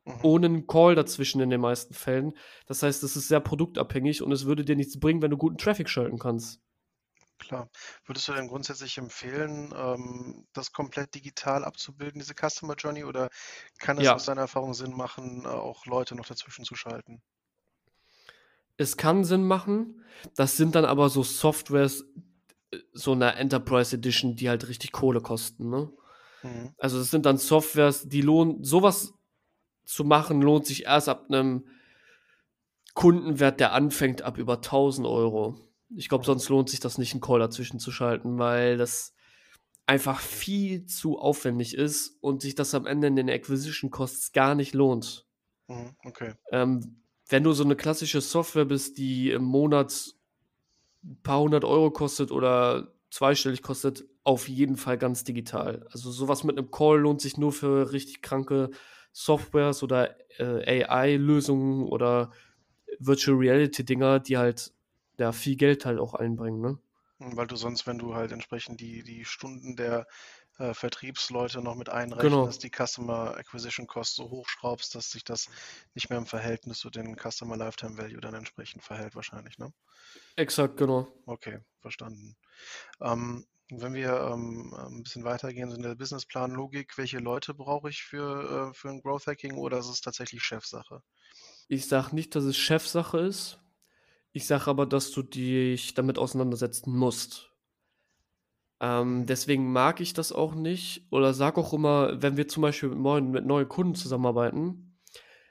mhm. 0.07 0.23
ohne 0.23 0.47
einen 0.47 0.67
Call 0.69 0.95
dazwischen 0.97 1.41
in 1.43 1.51
den 1.51 1.61
meisten 1.63 1.95
Fällen. 1.95 2.35
Das 2.67 2.83
heißt, 2.83 3.03
es 3.05 3.17
ist 3.17 3.29
sehr 3.29 3.41
produktabhängig 3.41 4.23
und 4.23 4.33
es 4.33 4.47
würde 4.47 4.65
dir 4.65 4.77
nichts 4.77 5.01
bringen, 5.01 5.23
wenn 5.23 5.31
du 5.33 5.39
guten 5.39 5.59
Traffic 5.59 5.89
schalten 5.91 6.19
kannst. 6.19 6.61
Klar. 7.39 7.69
Würdest 8.05 8.29
du 8.29 8.33
denn 8.35 8.47
grundsätzlich 8.49 8.99
empfehlen, 8.99 9.73
ähm, 9.77 10.47
das 10.53 10.73
komplett 10.73 11.15
digital 11.15 11.65
abzubilden, 11.65 12.21
diese 12.21 12.35
Customer 12.35 12.75
Journey, 12.75 13.05
oder 13.05 13.29
kann 13.79 13.99
es 13.99 14.05
Ja, 14.05 14.13
aus 14.13 14.25
deiner 14.27 14.43
Erfahrung 14.43 14.75
Sinn 14.75 14.95
machen, 14.97 15.45
äh, 15.45 15.49
auch 15.49 15.87
Leute 15.87 16.15
noch 16.15 16.27
dazwischen 16.27 16.65
zu 16.67 16.75
schalten? 16.75 17.23
es 18.77 18.97
kann 18.97 19.25
Sinn 19.25 19.45
machen. 19.47 20.03
Das 20.35 20.57
sind 20.57 20.75
dann 20.75 20.85
aber 20.85 21.09
so 21.09 21.23
Softwares, 21.23 22.05
so 22.93 23.13
einer 23.13 23.37
Enterprise 23.37 23.97
Edition, 23.97 24.37
die 24.37 24.49
halt 24.49 24.69
richtig 24.69 24.93
Kohle 24.93 25.21
kosten, 25.21 25.71
ne? 25.71 25.91
Mhm. 26.43 26.75
Also 26.79 26.99
das 26.99 27.11
sind 27.11 27.27
dann 27.27 27.39
Softwares, 27.39 28.09
die 28.09 28.23
lohnen, 28.23 28.65
sowas 28.65 29.15
zu 29.85 30.05
machen, 30.05 30.43
lohnt 30.43 30.67
sich 30.67 30.85
erst 30.87 31.09
ab 31.09 31.27
einem 31.29 31.67
Kundenwert, 32.95 33.61
der 33.61 33.73
anfängt 33.73 34.23
ab 34.23 34.39
über 34.39 34.61
1000 34.61 35.07
Euro. 35.07 35.61
Ich 35.95 36.09
glaube, 36.09 36.23
Mhm. 36.23 36.27
sonst 36.27 36.49
lohnt 36.49 36.69
sich 36.71 36.81
das 36.81 36.99
nicht, 36.99 37.13
einen 37.13 37.21
Call 37.21 37.39
dazwischen 37.39 37.79
zu 37.79 37.93
schalten, 37.93 38.39
weil 38.39 38.77
das 38.77 39.15
einfach 39.87 40.21
viel 40.21 40.87
zu 40.87 41.19
aufwendig 41.19 41.75
ist 41.77 42.19
und 42.23 42.43
sich 42.43 42.55
das 42.55 42.75
am 42.75 42.87
Ende 42.87 43.09
in 43.09 43.17
den 43.17 43.31
Acquisition 43.31 43.91
Costs 43.91 44.33
gar 44.33 44.55
nicht 44.55 44.75
lohnt. 44.75 45.27
Mhm. 45.69 45.97
Okay. 46.05 46.35
Ähm, 46.51 47.03
wenn 47.29 47.43
du 47.45 47.53
so 47.53 47.65
eine 47.65 47.77
klassische 47.77 48.21
Software 48.21 48.65
bist, 48.65 48.99
die 48.99 49.31
im 49.31 49.43
Monat 49.45 50.15
ein 51.07 51.21
paar 51.23 51.41
hundert 51.41 51.65
Euro 51.65 51.91
kostet 51.91 52.31
oder 52.31 52.93
zweistellig 53.11 53.63
kostet, 53.63 54.05
auf 54.25 54.49
jeden 54.49 54.77
Fall 54.77 54.99
ganz 54.99 55.25
digital. 55.25 55.87
Also 55.93 56.11
sowas 56.11 56.45
mit 56.45 56.59
einem 56.59 56.71
Call 56.71 56.99
lohnt 57.01 57.21
sich 57.21 57.39
nur 57.39 57.53
für 57.53 57.93
richtig 57.93 58.23
kranke 58.23 58.71
Softwares 59.13 59.83
oder 59.83 60.17
äh, 60.39 60.85
AI-Lösungen 60.85 61.87
oder 61.87 62.33
Virtual 62.99 63.37
Reality-Dinger, 63.37 64.21
die 64.21 64.37
halt 64.37 64.73
ja 65.19 65.33
viel 65.33 65.57
Geld 65.57 65.87
halt 65.87 65.99
auch 65.99 66.15
einbringen, 66.15 66.61
ne? 66.61 66.79
Weil 67.19 67.47
du 67.47 67.57
sonst, 67.57 67.87
wenn 67.87 67.99
du 67.99 68.15
halt 68.15 68.33
entsprechend 68.33 68.81
die, 68.81 69.03
die 69.03 69.25
Stunden 69.25 69.75
der 69.75 70.07
äh, 70.59 70.75
Vertriebsleute 70.75 71.63
noch 71.63 71.75
mit 71.75 71.89
einrechnest, 71.89 72.31
Genau, 72.31 72.49
die 72.49 72.71
Customer 72.71 73.37
Acquisition 73.37 73.87
Cost 73.87 74.15
so 74.17 74.31
hochschraubst, 74.31 74.95
dass 74.95 75.11
sich 75.11 75.25
das 75.25 75.49
nicht 75.95 76.11
mehr 76.11 76.19
im 76.19 76.27
Verhältnis 76.27 76.79
zu 76.79 76.91
den 76.91 77.17
Customer 77.17 77.57
Lifetime 77.57 77.99
Value 77.99 78.21
dann 78.21 78.35
entsprechend 78.35 78.83
verhält, 78.83 79.15
wahrscheinlich, 79.15 79.59
ne? 79.59 79.73
exakt, 80.37 80.77
genau. 80.77 81.09
Okay, 81.27 81.61
verstanden. 81.81 82.37
Ähm, 83.01 83.47
wenn 83.71 83.95
wir 83.95 84.13
ähm, 84.33 84.75
ein 84.75 85.03
bisschen 85.03 85.25
weitergehen, 85.25 85.71
so 85.71 85.77
in 85.77 85.83
der 85.83 85.97
Businessplan-Logik, 85.97 86.97
welche 86.99 87.19
Leute 87.19 87.55
brauche 87.55 87.91
ich 87.91 88.03
für, 88.05 88.71
äh, 88.71 88.75
für 88.75 88.91
ein 88.91 89.03
Growth 89.03 89.27
Hacking 89.27 89.57
oder 89.57 89.79
ist 89.79 89.89
es 89.89 90.01
tatsächlich 90.01 90.43
Chefsache? 90.45 91.03
Ich 91.69 91.87
sage 91.89 92.15
nicht, 92.15 92.35
dass 92.35 92.45
es 92.45 92.57
Chefsache 92.57 93.19
ist. 93.19 93.59
Ich 94.33 94.47
sage 94.47 94.69
aber, 94.69 94.87
dass 94.87 95.11
du 95.13 95.23
dich 95.23 95.95
damit 95.95 96.19
auseinandersetzen 96.19 96.97
musst. 96.97 97.53
Ähm, 98.81 99.25
deswegen 99.27 99.73
mag 99.73 100.01
ich 100.01 100.13
das 100.13 100.33
auch 100.33 100.55
nicht 100.55 101.07
oder 101.11 101.33
sag 101.33 101.57
auch 101.57 101.73
immer, 101.73 102.21
wenn 102.23 102.37
wir 102.37 102.47
zum 102.47 102.63
Beispiel 102.63 102.91
mit 102.91 102.99
neuen, 102.99 103.31
mit 103.31 103.47
neuen 103.47 103.69
Kunden 103.69 103.95
zusammenarbeiten, 103.95 104.99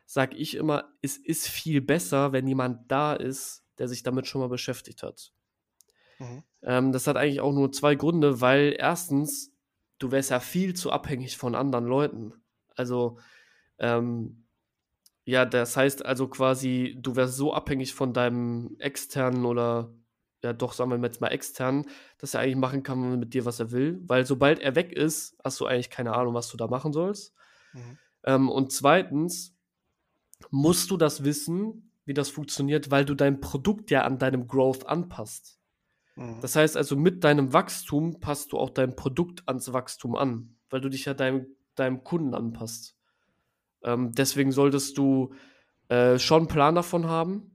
sage 0.05 0.35
ich 0.37 0.55
immer, 0.55 0.93
es 1.01 1.17
ist 1.17 1.47
viel 1.47 1.81
besser, 1.81 2.31
wenn 2.31 2.47
jemand 2.47 2.91
da 2.91 3.13
ist, 3.13 3.65
der 3.79 3.87
sich 3.87 4.03
damit 4.03 4.27
schon 4.27 4.41
mal 4.41 4.49
beschäftigt 4.49 5.01
hat. 5.01 5.33
Mhm. 6.19 6.43
Ähm, 6.61 6.91
das 6.91 7.07
hat 7.07 7.17
eigentlich 7.17 7.41
auch 7.41 7.53
nur 7.53 7.71
zwei 7.71 7.95
Gründe, 7.95 8.41
weil 8.41 8.75
erstens, 8.77 9.53
du 9.97 10.11
wärst 10.11 10.29
ja 10.29 10.39
viel 10.39 10.75
zu 10.75 10.91
abhängig 10.91 11.37
von 11.37 11.55
anderen 11.55 11.85
Leuten. 11.85 12.33
Also, 12.75 13.17
ähm, 13.79 14.45
ja, 15.23 15.45
das 15.45 15.75
heißt 15.75 16.05
also 16.05 16.27
quasi, 16.27 16.95
du 16.99 17.15
wärst 17.15 17.35
so 17.35 17.53
abhängig 17.53 17.95
von 17.95 18.13
deinem 18.13 18.75
externen 18.77 19.45
oder 19.45 19.91
ja 20.45 20.53
doch, 20.53 20.73
sagen 20.73 20.91
wir 20.91 20.97
jetzt 20.99 21.21
mal 21.21 21.27
externen, 21.27 21.85
dass 22.17 22.33
er 22.33 22.41
eigentlich 22.41 22.55
machen 22.55 22.83
kann 22.83 23.19
mit 23.19 23.33
dir, 23.33 23.45
was 23.45 23.59
er 23.59 23.71
will. 23.71 24.01
Weil 24.05 24.25
sobald 24.25 24.59
er 24.59 24.75
weg 24.75 24.93
ist, 24.93 25.37
hast 25.43 25.59
du 25.59 25.65
eigentlich 25.65 25.89
keine 25.89 26.13
Ahnung, 26.13 26.33
was 26.33 26.49
du 26.49 26.57
da 26.57 26.67
machen 26.67 26.93
sollst. 26.93 27.33
Mhm. 27.73 27.97
Ähm, 28.23 28.49
und 28.49 28.71
zweitens 28.71 29.55
musst 30.49 30.91
du 30.91 30.97
das 30.97 31.23
wissen, 31.23 31.91
wie 32.05 32.13
das 32.13 32.29
funktioniert, 32.29 32.91
weil 32.91 33.05
du 33.05 33.15
dein 33.15 33.41
Produkt 33.41 33.91
ja 33.91 34.03
an 34.03 34.19
deinem 34.19 34.47
Growth 34.47 34.87
anpasst. 34.87 35.59
Mhm. 36.15 36.39
Das 36.41 36.55
heißt 36.55 36.77
also, 36.77 36.95
mit 36.95 37.23
deinem 37.23 37.53
Wachstum 37.53 38.19
passt 38.19 38.51
du 38.51 38.57
auch 38.57 38.69
dein 38.69 38.95
Produkt 38.95 39.43
ans 39.47 39.73
Wachstum 39.73 40.15
an, 40.15 40.55
weil 40.69 40.81
du 40.81 40.89
dich 40.89 41.05
ja 41.05 41.13
deinem, 41.13 41.47
deinem 41.75 42.03
Kunden 42.03 42.33
anpasst. 42.33 42.95
Ähm, 43.83 44.11
deswegen 44.13 44.51
solltest 44.51 44.97
du 44.97 45.33
äh, 45.89 46.17
schon 46.17 46.39
einen 46.39 46.47
Plan 46.47 46.75
davon 46.75 47.07
haben, 47.07 47.51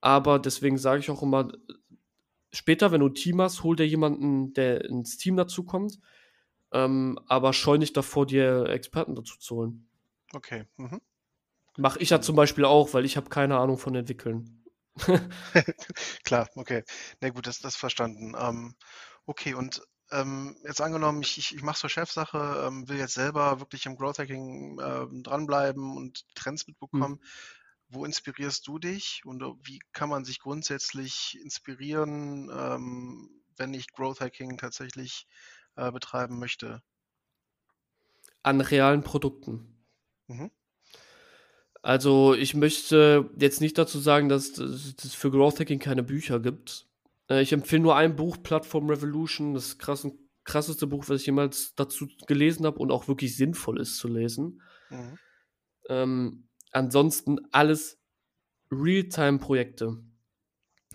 aber 0.00 0.38
deswegen 0.38 0.78
sage 0.78 1.00
ich 1.00 1.10
auch 1.10 1.22
immer, 1.22 1.52
später, 2.52 2.92
wenn 2.92 3.00
du 3.00 3.08
ein 3.08 3.14
Team 3.14 3.40
hast, 3.40 3.62
hol 3.62 3.76
dir 3.76 3.86
jemanden, 3.86 4.52
der 4.54 4.84
ins 4.84 5.16
Team 5.18 5.36
dazu 5.36 5.64
kommt, 5.64 5.98
ähm, 6.72 7.18
aber 7.26 7.52
scheu 7.52 7.78
nicht 7.78 7.96
davor, 7.96 8.26
dir 8.26 8.66
Experten 8.68 9.14
dazu 9.16 9.38
zu 9.38 9.56
holen. 9.56 9.88
Okay. 10.34 10.64
Mhm. 10.76 11.00
Mache 11.76 11.98
ich 12.00 12.10
ja 12.10 12.20
zum 12.20 12.36
Beispiel 12.36 12.64
auch, 12.64 12.94
weil 12.94 13.04
ich 13.04 13.16
habe 13.16 13.28
keine 13.28 13.58
Ahnung 13.58 13.78
von 13.78 13.94
entwickeln. 13.96 14.64
Klar, 16.24 16.48
okay. 16.54 16.84
Na 17.20 17.30
gut, 17.30 17.46
das, 17.46 17.58
das 17.58 17.76
verstanden. 17.76 18.34
Ähm, 18.38 18.74
okay, 19.26 19.54
und 19.54 19.82
ähm, 20.12 20.56
jetzt 20.64 20.80
angenommen, 20.80 21.22
ich, 21.22 21.38
ich, 21.38 21.54
ich 21.54 21.62
mache 21.62 21.78
zur 21.78 21.90
Chefsache, 21.90 22.64
ähm, 22.66 22.88
will 22.88 22.98
jetzt 22.98 23.14
selber 23.14 23.60
wirklich 23.60 23.86
im 23.86 23.96
Growth 23.96 24.18
Hacking 24.18 24.78
ähm, 24.82 25.22
dranbleiben 25.22 25.96
und 25.96 26.24
Trends 26.34 26.66
Hm. 26.92 27.08
mitbekommen. 27.08 27.20
Wo 27.90 28.04
inspirierst 28.04 28.66
du 28.68 28.78
dich 28.78 29.22
und 29.24 29.42
äh, 29.42 29.52
wie 29.64 29.80
kann 29.92 30.08
man 30.08 30.24
sich 30.24 30.38
grundsätzlich 30.38 31.38
inspirieren, 31.42 32.48
ähm, 32.52 33.42
wenn 33.56 33.74
ich 33.74 33.92
Growth 33.92 34.20
Hacking 34.20 34.56
tatsächlich 34.58 35.26
äh, 35.76 35.90
betreiben 35.90 36.38
möchte? 36.38 36.82
An 38.42 38.60
realen 38.60 39.02
Produkten. 39.02 39.84
Mhm. 40.28 40.50
Also 41.82 42.34
ich 42.34 42.54
möchte 42.54 43.30
jetzt 43.36 43.60
nicht 43.60 43.76
dazu 43.76 43.98
sagen, 43.98 44.28
dass 44.28 44.58
es 44.58 45.14
für 45.14 45.30
Growth 45.30 45.60
Hacking 45.60 45.78
keine 45.78 46.02
Bücher 46.02 46.38
gibt. 46.38 46.86
Äh, 47.28 47.42
ich 47.42 47.52
empfehle 47.52 47.82
nur 47.82 47.96
ein 47.96 48.16
Buch, 48.16 48.36
Platform 48.42 48.88
Revolution, 48.88 49.54
das 49.54 49.78
krassen, 49.78 50.30
krasseste 50.44 50.86
Buch, 50.86 51.08
was 51.08 51.20
ich 51.20 51.26
jemals 51.26 51.74
dazu 51.74 52.08
gelesen 52.26 52.66
habe 52.66 52.78
und 52.78 52.90
auch 52.92 53.08
wirklich 53.08 53.36
sinnvoll 53.36 53.80
ist 53.80 53.96
zu 53.96 54.08
lesen. 54.08 54.62
Mhm. 54.90 55.18
Ähm, 55.88 56.48
ansonsten 56.72 57.38
alles 57.52 57.98
Realtime-Projekte. 58.70 59.98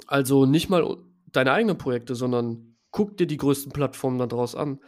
Also 0.07 0.45
nicht 0.45 0.69
mal 0.69 0.97
deine 1.31 1.51
eigenen 1.51 1.77
Projekte, 1.77 2.15
sondern 2.15 2.77
guck 2.91 3.17
dir 3.17 3.27
die 3.27 3.37
größten 3.37 3.71
Plattformen 3.71 4.19
daraus 4.19 4.55
an. 4.55 4.79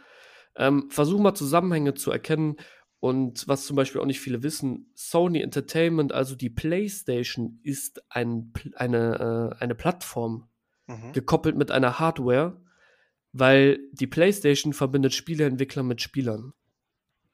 Ähm, 0.56 0.90
versuch 0.90 1.20
mal 1.20 1.34
Zusammenhänge 1.34 1.94
zu 1.94 2.10
erkennen 2.10 2.56
und 3.00 3.46
was 3.46 3.66
zum 3.66 3.76
Beispiel 3.76 4.00
auch 4.00 4.06
nicht 4.06 4.20
viele 4.20 4.42
wissen, 4.42 4.90
Sony 4.94 5.40
Entertainment, 5.40 6.12
also 6.12 6.34
die 6.34 6.50
PlayStation, 6.50 7.60
ist 7.62 8.02
ein, 8.08 8.52
eine, 8.74 9.52
äh, 9.60 9.62
eine 9.62 9.74
Plattform 9.74 10.48
Mhm. 10.88 11.12
gekoppelt 11.12 11.54
mit 11.54 11.70
einer 11.70 11.98
Hardware, 11.98 12.60
weil 13.32 13.78
die 13.92 14.06
PlayStation 14.06 14.72
verbindet 14.72 15.12
Spieleentwickler 15.12 15.82
mit 15.82 16.00
Spielern 16.00 16.54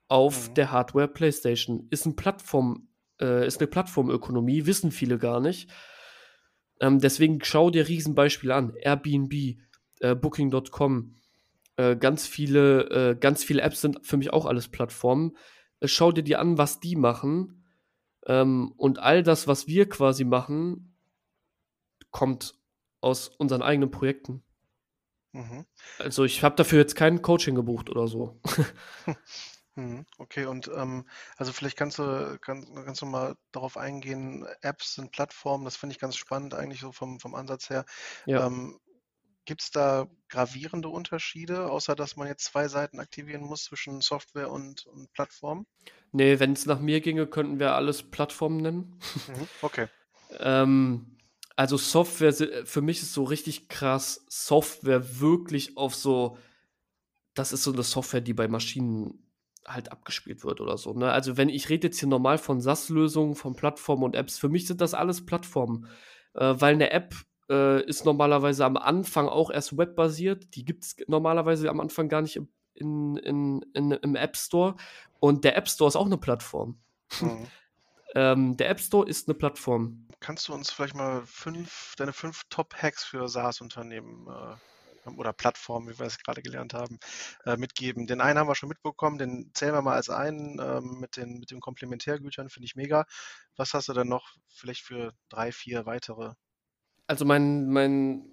auf 0.09 0.51
Mhm. 0.51 0.55
der 0.55 0.73
Hardware 0.73 1.09
PlayStation. 1.09 1.87
Ist, 1.91 2.05
ein 2.05 2.17
Plattform, 2.17 2.89
äh, 3.25 3.47
ist 3.47 3.61
eine 3.61 3.67
Plattformökonomie, 3.67 4.67
wissen 4.67 4.91
viele 4.93 5.19
gar 5.19 5.41
nicht. 5.41 5.71
Ähm, 6.81 7.01
deswegen 7.01 7.43
schau 7.43 7.71
dir 7.71 7.89
Riesenbeispiele 7.89 8.55
an. 8.55 8.75
Airbnb, 8.81 9.33
äh, 10.01 10.15
Booking.com, 10.15 11.15
äh, 11.77 11.97
ganz 11.97 12.27
viele, 12.27 12.91
äh, 12.91 13.17
ganz 13.17 13.43
viele 13.43 13.63
Apps 13.63 13.81
sind 13.81 14.07
für 14.07 14.17
mich 14.17 14.33
auch 14.33 14.47
alles 14.47 14.69
Plattformen. 14.69 15.37
Äh, 15.81 15.89
schau 15.89 16.13
dir 16.13 16.23
die 16.23 16.37
an, 16.37 16.59
was 16.59 16.81
die 16.81 16.97
machen. 16.97 17.65
Ähm, 18.27 18.73
und 18.77 18.99
all 18.99 19.23
das, 19.23 19.49
was 19.49 19.67
wir 19.67 19.89
quasi 19.89 20.25
machen, 20.25 20.95
kommt 22.11 22.55
aus 23.01 23.29
unseren 23.29 23.63
eigenen 23.63 23.91
Projekten. 23.91 24.43
Mhm. 25.33 25.67
Also 25.99 26.25
ich 26.25 26.43
habe 26.43 26.57
dafür 26.57 26.79
jetzt 26.79 26.95
kein 26.95 27.23
Coaching 27.23 27.55
gebucht 27.55 27.91
oder 27.91 28.07
so. 28.09 28.41
Mhm, 29.77 30.07
Okay, 30.19 30.47
und 30.47 30.69
ähm, 30.69 31.05
also 31.37 31.53
vielleicht 31.53 31.77
kannst 31.77 31.99
du, 31.99 32.39
kann, 32.41 32.65
kannst 32.85 33.03
du 33.03 33.07
mal 33.07 33.35
darauf 33.51 33.77
eingehen, 33.77 34.47
Apps 34.63 34.95
sind 34.95 35.11
Plattformen, 35.11 35.65
das 35.65 35.77
finde 35.77 35.95
ich 35.95 36.01
ganz 36.01 36.17
spannend 36.17 36.55
eigentlich 36.55 36.81
so 36.81 36.93
vom, 36.93 37.19
vom 37.19 37.35
Ansatz 37.35 37.71
her. 37.71 37.85
Ja. 38.27 38.47
Ähm, 38.47 38.79
Gibt 39.47 39.61
es 39.63 39.71
da 39.71 40.07
gravierende 40.31 40.89
Unterschiede, 40.89 41.71
außer 41.71 41.95
dass 41.95 42.17
man 42.17 42.29
jetzt 42.29 42.45
zwei 42.45 42.67
Seiten 42.69 42.99
aktivieren 42.99 43.43
muss 43.43 43.65
zwischen 43.65 44.01
Software 44.01 44.51
und, 44.51 44.87
und 44.87 45.13
Plattform? 45.13 45.67
Nee, 46.13 46.39
wenn 46.41 46.53
es 46.53 46.65
nach 46.65 46.81
mir 46.81 47.01
ginge, 47.01 47.27
könnten 47.27 47.59
wir 47.59 47.75
alles 47.75 48.03
Plattformen 48.03 48.59
nennen. 48.59 48.99
Mhm, 49.29 49.49
Okay. 49.63 49.89
Ähm, 50.39 51.19
also 51.57 51.77
Software, 51.77 52.33
für 52.65 52.81
mich 52.81 53.03
ist 53.03 53.13
so 53.13 53.25
richtig 53.25 53.69
krass, 53.69 54.25
Software 54.29 55.21
wirklich 55.21 55.77
auf 55.77 55.95
so, 55.95 56.39
das 57.35 57.53
ist 57.53 57.65
so 57.65 57.73
eine 57.73 57.83
Software, 57.83 58.21
die 58.21 58.33
bei 58.35 58.49
Maschinen 58.49 59.24
halt 59.67 59.91
abgespielt 59.93 60.45
wird 60.45 60.61
oder 60.61 60.77
so. 60.77 60.93
Ne? 60.93 61.11
Also 61.11 61.37
wenn 61.37 61.49
ich 61.49 61.69
rede 61.69 61.89
jetzt 61.89 62.01
hier 62.01 62.09
normal 62.09 62.39
von 62.39 62.61
SaaS-Lösungen, 62.61 63.35
von 63.35 63.57
Plattformen 63.57 64.03
und 64.03 64.17
Apps, 64.17 64.39
für 64.39 64.49
mich 64.49 64.67
sind 64.67 64.81
das 64.81 64.95
alles 64.95 65.25
Plattformen, 65.25 65.89
äh, 66.35 66.55
weil 66.57 66.75
eine 66.75 66.91
App 66.91 67.15
äh, 67.49 67.83
ist 67.85 68.05
normalerweise 68.05 68.65
am 68.65 68.77
Anfang 68.77 69.29
auch 69.29 69.51
erst 69.51 69.77
webbasiert. 69.77 70.55
Die 70.55 70.65
gibt 70.65 70.85
es 70.85 70.97
normalerweise 71.07 71.69
am 71.71 71.81
Anfang 71.81 72.09
gar 72.09 72.23
nicht 72.23 72.41
in, 72.75 73.17
in, 73.17 73.65
in, 73.75 73.93
im 73.93 74.17
App 74.17 74.37
Store. 74.37 74.77
Und 75.21 75.45
der 75.45 75.57
App 75.57 75.69
Store 75.69 75.89
ist 75.89 75.97
auch 75.97 76.07
eine 76.07 76.19
Plattform. 76.19 76.79
Mhm. 77.21 77.47
ähm, 78.15 78.57
der 78.57 78.71
App 78.71 78.81
Store 78.81 79.09
ist 79.09 79.29
eine 79.29 79.35
Plattform. 79.35 80.09
Kannst 80.21 80.49
du 80.49 80.55
uns 80.55 80.71
vielleicht 80.71 80.95
mal 80.95 81.23
fünf, 81.27 81.95
deine 81.97 82.13
fünf 82.13 82.45
Top-Hacks 82.49 83.05
für 83.05 83.29
SaaS-Unternehmen 83.29 84.27
äh, 84.27 84.57
oder 85.07 85.33
Plattformen, 85.33 85.89
wie 85.89 85.99
wir 85.99 86.07
es 86.07 86.19
gerade 86.19 86.43
gelernt 86.43 86.75
haben, 86.75 86.99
äh, 87.45 87.57
mitgeben. 87.57 88.07
Den 88.07 88.21
einen 88.21 88.39
haben 88.39 88.49
wir 88.49 88.55
schon 88.55 88.69
mitbekommen, 88.69 89.19
den 89.19 89.51
zählen 89.55 89.75
wir 89.75 89.83
mal 89.83 89.95
als 89.95 90.11
einen 90.11 90.59
ähm, 90.61 91.01
mit, 91.01 91.17
den, 91.17 91.39
mit 91.39 91.51
den 91.51 91.61
Komplementärgütern, 91.61 92.49
finde 92.49 92.67
ich 92.67 92.77
mega. 92.77 93.05
Was 93.57 93.75
hast 93.75 93.89
du 93.89 93.93
denn 93.93 94.09
noch 94.09 94.35
vielleicht 94.49 94.83
für 94.83 95.13
drei, 95.29 95.53
vier 95.53 95.87
weitere? 95.87 96.33
Also 97.07 97.25
mein, 97.25 97.69
mein, 97.69 98.25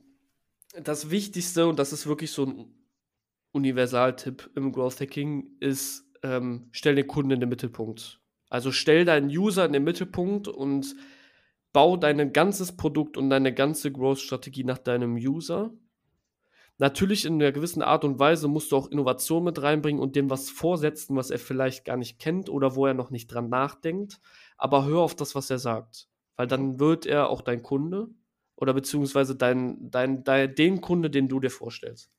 das 0.74 1.10
Wichtigste, 1.10 1.68
und 1.68 1.78
das 1.78 1.94
ist 1.94 2.08
wirklich 2.08 2.32
so 2.32 2.46
ein 2.46 2.76
Universaltipp 3.52 4.50
im 4.56 4.72
Growth 4.72 5.02
Hacking, 5.02 5.58
ist, 5.60 6.06
ähm, 6.24 6.70
stell 6.72 6.96
den 6.96 7.08
Kunden 7.08 7.32
in 7.32 7.40
den 7.40 7.50
Mittelpunkt. 7.50 8.22
Also 8.50 8.72
stell 8.72 9.06
deinen 9.06 9.30
User 9.30 9.66
in 9.66 9.74
den 9.74 9.84
Mittelpunkt 9.84 10.48
und 10.48 10.96
bau 11.74 11.98
dein 11.98 12.34
ganzes 12.34 12.76
Produkt 12.76 13.18
und 13.18 13.30
deine 13.30 13.54
ganze 13.54 13.92
Growth-Strategie 13.92 14.64
nach 14.64 14.78
deinem 14.78 15.16
User 15.16 15.74
Natürlich 16.82 17.26
in 17.26 17.36
einer 17.36 17.52
gewissen 17.52 17.84
Art 17.84 18.04
und 18.04 18.18
Weise 18.18 18.48
musst 18.48 18.72
du 18.72 18.76
auch 18.76 18.90
Innovation 18.90 19.44
mit 19.44 19.62
reinbringen 19.62 20.02
und 20.02 20.16
dem 20.16 20.32
was 20.32 20.50
vorsetzen, 20.50 21.16
was 21.16 21.30
er 21.30 21.38
vielleicht 21.38 21.86
gar 21.86 21.96
nicht 21.96 22.18
kennt 22.18 22.50
oder 22.50 22.76
wo 22.76 22.88
er 22.88 22.96
noch 22.96 23.12
nicht 23.12 23.28
dran 23.28 23.50
nachdenkt. 23.50 24.20
Aber 24.58 24.86
hör 24.86 25.02
auf 25.02 25.16
das, 25.16 25.36
was 25.36 25.52
er 25.52 25.60
sagt. 25.60 26.08
Weil 26.38 26.48
dann 26.48 26.80
wird 26.80 27.06
er 27.06 27.30
auch 27.30 27.42
dein 27.42 27.62
Kunde 27.62 28.08
oder 28.56 28.74
beziehungsweise 28.74 29.36
dein, 29.36 29.92
dein, 29.92 30.24
dein, 30.24 30.56
den 30.56 30.82
Kunde, 30.82 31.12
den 31.12 31.28
du 31.28 31.40
dir 31.40 31.52
vorstellst. 31.52 32.12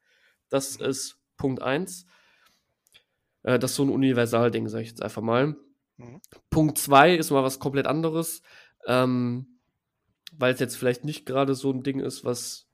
Das 0.49 0.77
ist 0.77 1.19
Punkt 1.37 1.61
1. 1.61 2.07
Äh, 3.43 3.59
das 3.59 3.73
ist 3.73 3.77
so 3.79 3.83
ein 3.83 3.91
Universalding, 3.91 4.69
sag 4.69 4.83
ich 4.83 4.91
jetzt 4.91 5.03
einfach 5.03 5.23
mal. 5.23 5.57
Mhm. 5.97 6.21
Punkt 6.51 6.79
2 6.79 7.17
ist 7.17 7.33
mal 7.33 7.43
was 7.43 7.59
komplett 7.59 7.89
anderes, 7.89 8.43
ähm, 8.87 9.59
weil 10.33 10.55
es 10.55 10.61
jetzt 10.61 10.77
vielleicht 10.77 11.05
nicht 11.05 11.27
gerade 11.27 11.57
so 11.57 11.73
ein 11.73 11.83
Ding 11.83 11.99
ist, 11.99 12.25
was 12.25 12.69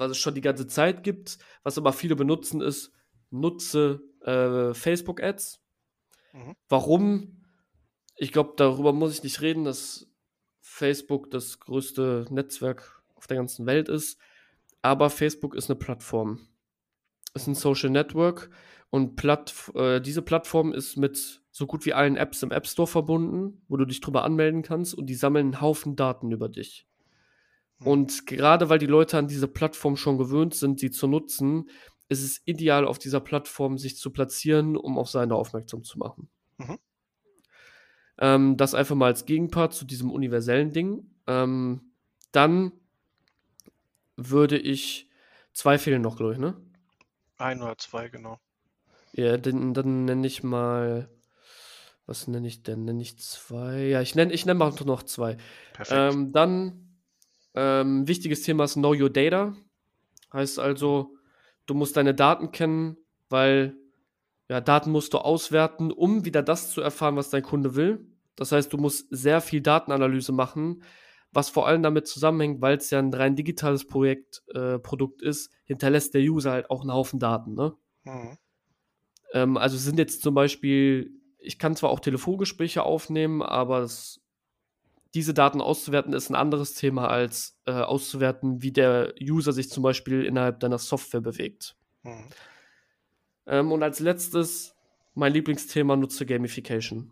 was 0.00 0.12
es 0.12 0.18
schon 0.18 0.34
die 0.34 0.40
ganze 0.40 0.66
Zeit 0.66 1.04
gibt, 1.04 1.38
was 1.62 1.76
aber 1.76 1.92
viele 1.92 2.16
benutzen, 2.16 2.62
ist, 2.62 2.90
nutze 3.30 4.00
äh, 4.22 4.72
Facebook-Ads. 4.72 5.62
Mhm. 6.32 6.56
Warum? 6.68 7.44
Ich 8.16 8.32
glaube, 8.32 8.54
darüber 8.56 8.92
muss 8.92 9.12
ich 9.12 9.22
nicht 9.22 9.42
reden, 9.42 9.64
dass 9.64 10.10
Facebook 10.60 11.30
das 11.30 11.60
größte 11.60 12.24
Netzwerk 12.30 13.02
auf 13.14 13.26
der 13.26 13.36
ganzen 13.36 13.66
Welt 13.66 13.90
ist. 13.90 14.18
Aber 14.80 15.10
Facebook 15.10 15.54
ist 15.54 15.68
eine 15.68 15.78
Plattform. 15.78 16.40
Ist 17.34 17.46
ein 17.46 17.54
Social 17.54 17.90
Network 17.90 18.50
und 18.88 19.16
Platt, 19.16 19.70
äh, 19.74 20.00
diese 20.00 20.22
Plattform 20.22 20.72
ist 20.72 20.96
mit 20.96 21.42
so 21.50 21.66
gut 21.66 21.84
wie 21.84 21.92
allen 21.92 22.16
Apps 22.16 22.42
im 22.42 22.52
App 22.52 22.66
Store 22.66 22.88
verbunden, 22.88 23.62
wo 23.68 23.76
du 23.76 23.84
dich 23.84 24.00
drüber 24.00 24.24
anmelden 24.24 24.62
kannst 24.62 24.94
und 24.94 25.06
die 25.06 25.14
sammeln 25.14 25.48
einen 25.48 25.60
Haufen 25.60 25.94
Daten 25.94 26.32
über 26.32 26.48
dich. 26.48 26.86
Mhm. 27.80 27.86
Und 27.86 28.26
gerade 28.26 28.68
weil 28.68 28.78
die 28.78 28.86
Leute 28.86 29.18
an 29.18 29.28
diese 29.28 29.48
Plattform 29.48 29.96
schon 29.96 30.18
gewöhnt 30.18 30.54
sind, 30.54 30.80
sie 30.80 30.90
zu 30.90 31.06
nutzen, 31.06 31.68
ist 32.08 32.22
es 32.22 32.42
ideal, 32.44 32.86
auf 32.86 32.98
dieser 32.98 33.20
Plattform 33.20 33.78
sich 33.78 33.96
zu 33.96 34.10
platzieren, 34.10 34.76
um 34.76 34.98
auf 34.98 35.08
seine 35.08 35.34
aufmerksam 35.34 35.84
zu 35.84 35.98
machen. 35.98 36.28
Mhm. 36.58 36.78
Ähm, 38.18 38.56
das 38.56 38.74
einfach 38.74 38.96
mal 38.96 39.06
als 39.06 39.24
Gegenpart 39.24 39.72
zu 39.72 39.84
diesem 39.84 40.10
universellen 40.10 40.72
Ding. 40.72 41.14
Ähm, 41.26 41.92
dann 42.32 42.72
würde 44.16 44.58
ich 44.58 45.08
zwei 45.52 45.78
fehlen 45.78 46.02
noch, 46.02 46.16
glaube 46.16 46.32
ich, 46.32 46.38
ne? 46.38 46.60
Ein 47.38 47.62
oder 47.62 47.78
zwei, 47.78 48.08
genau. 48.08 48.38
Ja, 49.12 49.36
dann, 49.38 49.74
dann 49.74 50.04
nenne 50.04 50.26
ich 50.26 50.42
mal. 50.42 51.08
Was 52.06 52.26
nenne 52.26 52.48
ich 52.48 52.64
denn? 52.64 52.84
Nenne 52.84 53.02
ich 53.02 53.18
zwei? 53.20 53.84
Ja, 53.84 54.00
ich 54.00 54.16
nenne 54.16 54.32
ich 54.32 54.44
nenn 54.44 54.56
mal 54.56 54.74
noch 54.84 55.04
zwei. 55.04 55.36
Perfekt. 55.72 56.14
Ähm, 56.14 56.32
dann 56.32 56.89
ähm, 57.54 58.06
wichtiges 58.06 58.42
Thema 58.42 58.64
ist 58.64 58.74
Know 58.74 58.94
Your 58.94 59.10
Data. 59.10 59.54
Heißt 60.32 60.58
also, 60.58 61.16
du 61.66 61.74
musst 61.74 61.96
deine 61.96 62.14
Daten 62.14 62.52
kennen, 62.52 62.96
weil 63.28 63.76
ja, 64.48 64.60
Daten 64.60 64.90
musst 64.90 65.14
du 65.14 65.18
auswerten, 65.18 65.92
um 65.92 66.24
wieder 66.24 66.42
das 66.42 66.72
zu 66.72 66.80
erfahren, 66.80 67.16
was 67.16 67.30
dein 67.30 67.42
Kunde 67.42 67.76
will. 67.76 68.06
Das 68.36 68.52
heißt, 68.52 68.72
du 68.72 68.78
musst 68.78 69.06
sehr 69.10 69.40
viel 69.40 69.60
Datenanalyse 69.60 70.32
machen, 70.32 70.82
was 71.32 71.50
vor 71.50 71.66
allem 71.66 71.82
damit 71.82 72.08
zusammenhängt, 72.08 72.60
weil 72.60 72.76
es 72.76 72.90
ja 72.90 72.98
ein 72.98 73.14
rein 73.14 73.36
digitales 73.36 73.86
Projekt, 73.86 74.42
äh, 74.54 74.78
Produkt 74.78 75.22
ist, 75.22 75.52
hinterlässt 75.64 76.14
der 76.14 76.22
User 76.22 76.50
halt 76.50 76.70
auch 76.70 76.80
einen 76.80 76.92
Haufen 76.92 77.20
Daten. 77.20 77.54
Ne? 77.54 77.74
Mhm. 78.04 78.38
Ähm, 79.34 79.56
also 79.56 79.76
sind 79.76 79.98
jetzt 79.98 80.22
zum 80.22 80.34
Beispiel, 80.34 81.12
ich 81.38 81.58
kann 81.58 81.76
zwar 81.76 81.90
auch 81.90 82.00
Telefongespräche 82.00 82.82
aufnehmen, 82.82 83.42
aber 83.42 83.80
es 83.80 84.20
diese 85.14 85.34
Daten 85.34 85.60
auszuwerten 85.60 86.12
ist 86.12 86.30
ein 86.30 86.36
anderes 86.36 86.74
Thema 86.74 87.08
als 87.08 87.58
äh, 87.66 87.72
auszuwerten, 87.72 88.62
wie 88.62 88.72
der 88.72 89.14
User 89.20 89.52
sich 89.52 89.70
zum 89.70 89.82
Beispiel 89.82 90.24
innerhalb 90.24 90.60
deiner 90.60 90.78
Software 90.78 91.20
bewegt. 91.20 91.76
Mhm. 92.02 92.28
Ähm, 93.46 93.72
und 93.72 93.82
als 93.82 93.98
letztes, 94.00 94.76
mein 95.14 95.32
Lieblingsthema, 95.32 95.96
nutze 95.96 96.26
Gamification. 96.26 97.10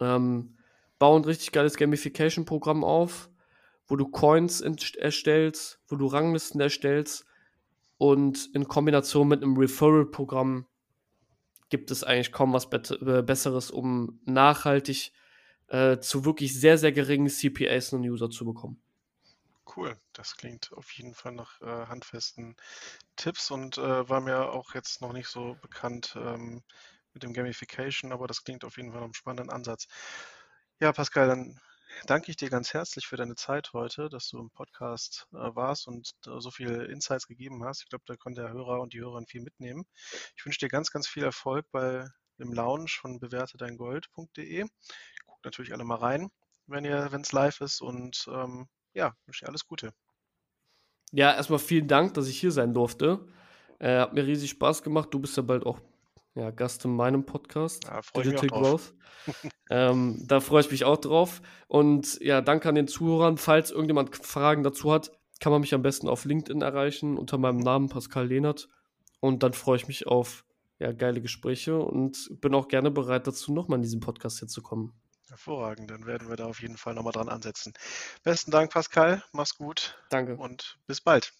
Ähm, 0.00 0.56
bau 0.98 1.16
ein 1.16 1.24
richtig 1.24 1.52
geiles 1.52 1.76
Gamification-Programm 1.76 2.84
auf, 2.84 3.30
wo 3.88 3.96
du 3.96 4.08
Coins 4.08 4.60
erstellst, 4.60 5.80
wo 5.88 5.96
du 5.96 6.06
Ranglisten 6.06 6.60
erstellst 6.60 7.24
und 7.98 8.50
in 8.54 8.68
Kombination 8.68 9.28
mit 9.28 9.42
einem 9.42 9.56
Referral-Programm 9.56 10.66
gibt 11.68 11.90
es 11.90 12.04
eigentlich 12.04 12.32
kaum 12.32 12.52
was 12.52 12.66
äh, 12.66 13.22
Besseres, 13.22 13.70
um 13.70 14.20
nachhaltig 14.24 15.12
äh, 15.68 15.98
zu 15.98 16.24
wirklich 16.24 16.58
sehr, 16.58 16.78
sehr 16.78 16.92
geringen 16.92 17.28
CPAs 17.28 17.92
einen 17.92 18.08
User 18.08 18.30
zu 18.30 18.44
bekommen. 18.44 18.80
Cool, 19.76 19.96
das 20.12 20.36
klingt 20.36 20.72
auf 20.72 20.90
jeden 20.92 21.14
Fall 21.14 21.32
nach 21.32 21.60
äh, 21.60 21.86
handfesten 21.86 22.56
Tipps 23.16 23.50
und 23.50 23.78
äh, 23.78 24.08
war 24.08 24.20
mir 24.20 24.52
auch 24.52 24.74
jetzt 24.74 25.00
noch 25.00 25.12
nicht 25.12 25.28
so 25.28 25.56
bekannt 25.60 26.16
ähm, 26.16 26.62
mit 27.12 27.22
dem 27.22 27.32
Gamification, 27.32 28.12
aber 28.12 28.26
das 28.26 28.44
klingt 28.44 28.64
auf 28.64 28.76
jeden 28.76 28.90
Fall 28.90 29.00
nach 29.00 29.06
einem 29.06 29.14
spannenden 29.14 29.50
Ansatz. 29.50 29.88
Ja, 30.78 30.92
Pascal, 30.92 31.28
dann 31.28 31.60
danke 32.04 32.30
ich 32.30 32.36
dir 32.36 32.50
ganz 32.50 32.74
herzlich 32.74 33.06
für 33.06 33.16
deine 33.16 33.34
Zeit 33.34 33.72
heute, 33.72 34.08
dass 34.08 34.28
du 34.28 34.38
im 34.38 34.50
Podcast 34.50 35.26
äh, 35.32 35.36
warst 35.36 35.88
und 35.88 36.12
äh, 36.26 36.40
so 36.40 36.50
viele 36.50 36.84
Insights 36.86 37.26
gegeben 37.26 37.64
hast. 37.64 37.82
Ich 37.82 37.88
glaube, 37.88 38.04
da 38.06 38.16
konnte 38.16 38.42
der 38.42 38.52
Hörer 38.52 38.80
und 38.80 38.92
die 38.92 39.00
Hörerin 39.00 39.26
viel 39.26 39.42
mitnehmen. 39.42 39.86
Ich 40.36 40.44
wünsche 40.44 40.58
dir 40.60 40.68
ganz, 40.68 40.90
ganz 40.90 41.08
viel 41.08 41.24
Erfolg 41.24 41.66
bei 41.72 42.06
dem 42.38 42.52
Lounge 42.52 42.88
von 43.00 43.18
bewertedeingold.de 43.18 44.66
natürlich 45.46 45.72
alle 45.72 45.84
mal 45.84 45.96
rein, 45.96 46.30
wenn 46.66 46.84
ihr, 46.84 47.08
wenn 47.10 47.22
es 47.22 47.32
live 47.32 47.62
ist 47.62 47.80
und 47.80 48.28
ähm, 48.30 48.68
ja, 48.92 49.14
wünsche 49.24 49.44
dir 49.44 49.48
alles 49.48 49.66
Gute. 49.66 49.92
Ja, 51.12 51.34
erstmal 51.34 51.60
vielen 51.60 51.88
Dank, 51.88 52.14
dass 52.14 52.28
ich 52.28 52.38
hier 52.38 52.50
sein 52.50 52.74
durfte. 52.74 53.26
Äh, 53.78 54.00
hat 54.00 54.12
mir 54.12 54.26
riesig 54.26 54.50
Spaß 54.50 54.82
gemacht. 54.82 55.08
Du 55.12 55.20
bist 55.20 55.36
ja 55.36 55.42
bald 55.42 55.64
auch 55.64 55.80
ja, 56.34 56.50
Gast 56.50 56.84
in 56.84 56.94
meinem 56.94 57.24
Podcast, 57.24 57.84
ja, 57.84 58.00
Digital 58.14 58.48
Growth. 58.48 58.94
ähm, 59.70 60.22
da 60.26 60.40
freue 60.40 60.60
ich 60.62 60.70
mich 60.70 60.84
auch 60.84 60.98
drauf. 60.98 61.40
Und 61.68 62.20
ja, 62.20 62.40
danke 62.40 62.68
an 62.68 62.74
den 62.74 62.88
Zuhörern. 62.88 63.38
Falls 63.38 63.70
irgendjemand 63.70 64.14
Fragen 64.16 64.62
dazu 64.62 64.92
hat, 64.92 65.12
kann 65.40 65.52
man 65.52 65.60
mich 65.60 65.74
am 65.74 65.82
besten 65.82 66.08
auf 66.08 66.24
LinkedIn 66.24 66.62
erreichen 66.62 67.16
unter 67.16 67.38
meinem 67.38 67.58
Namen 67.58 67.88
Pascal 67.88 68.26
Lehnert. 68.26 68.68
Und 69.20 69.42
dann 69.42 69.54
freue 69.54 69.76
ich 69.76 69.88
mich 69.88 70.06
auf 70.06 70.44
ja, 70.78 70.92
geile 70.92 71.20
Gespräche 71.20 71.78
und 71.78 72.30
bin 72.40 72.54
auch 72.54 72.68
gerne 72.68 72.90
bereit 72.90 73.26
dazu, 73.26 73.52
nochmal 73.52 73.78
in 73.78 73.82
diesen 73.82 74.00
Podcast 74.00 74.38
hier 74.38 74.48
zu 74.48 74.62
kommen. 74.62 74.92
Hervorragend, 75.28 75.90
dann 75.90 76.06
werden 76.06 76.28
wir 76.28 76.36
da 76.36 76.46
auf 76.46 76.60
jeden 76.62 76.76
Fall 76.76 76.94
nochmal 76.94 77.12
dran 77.12 77.28
ansetzen. 77.28 77.72
Besten 78.22 78.50
Dank, 78.50 78.70
Pascal. 78.70 79.22
Mach's 79.32 79.56
gut. 79.56 79.98
Danke. 80.10 80.36
Und 80.36 80.78
bis 80.86 81.00
bald. 81.00 81.32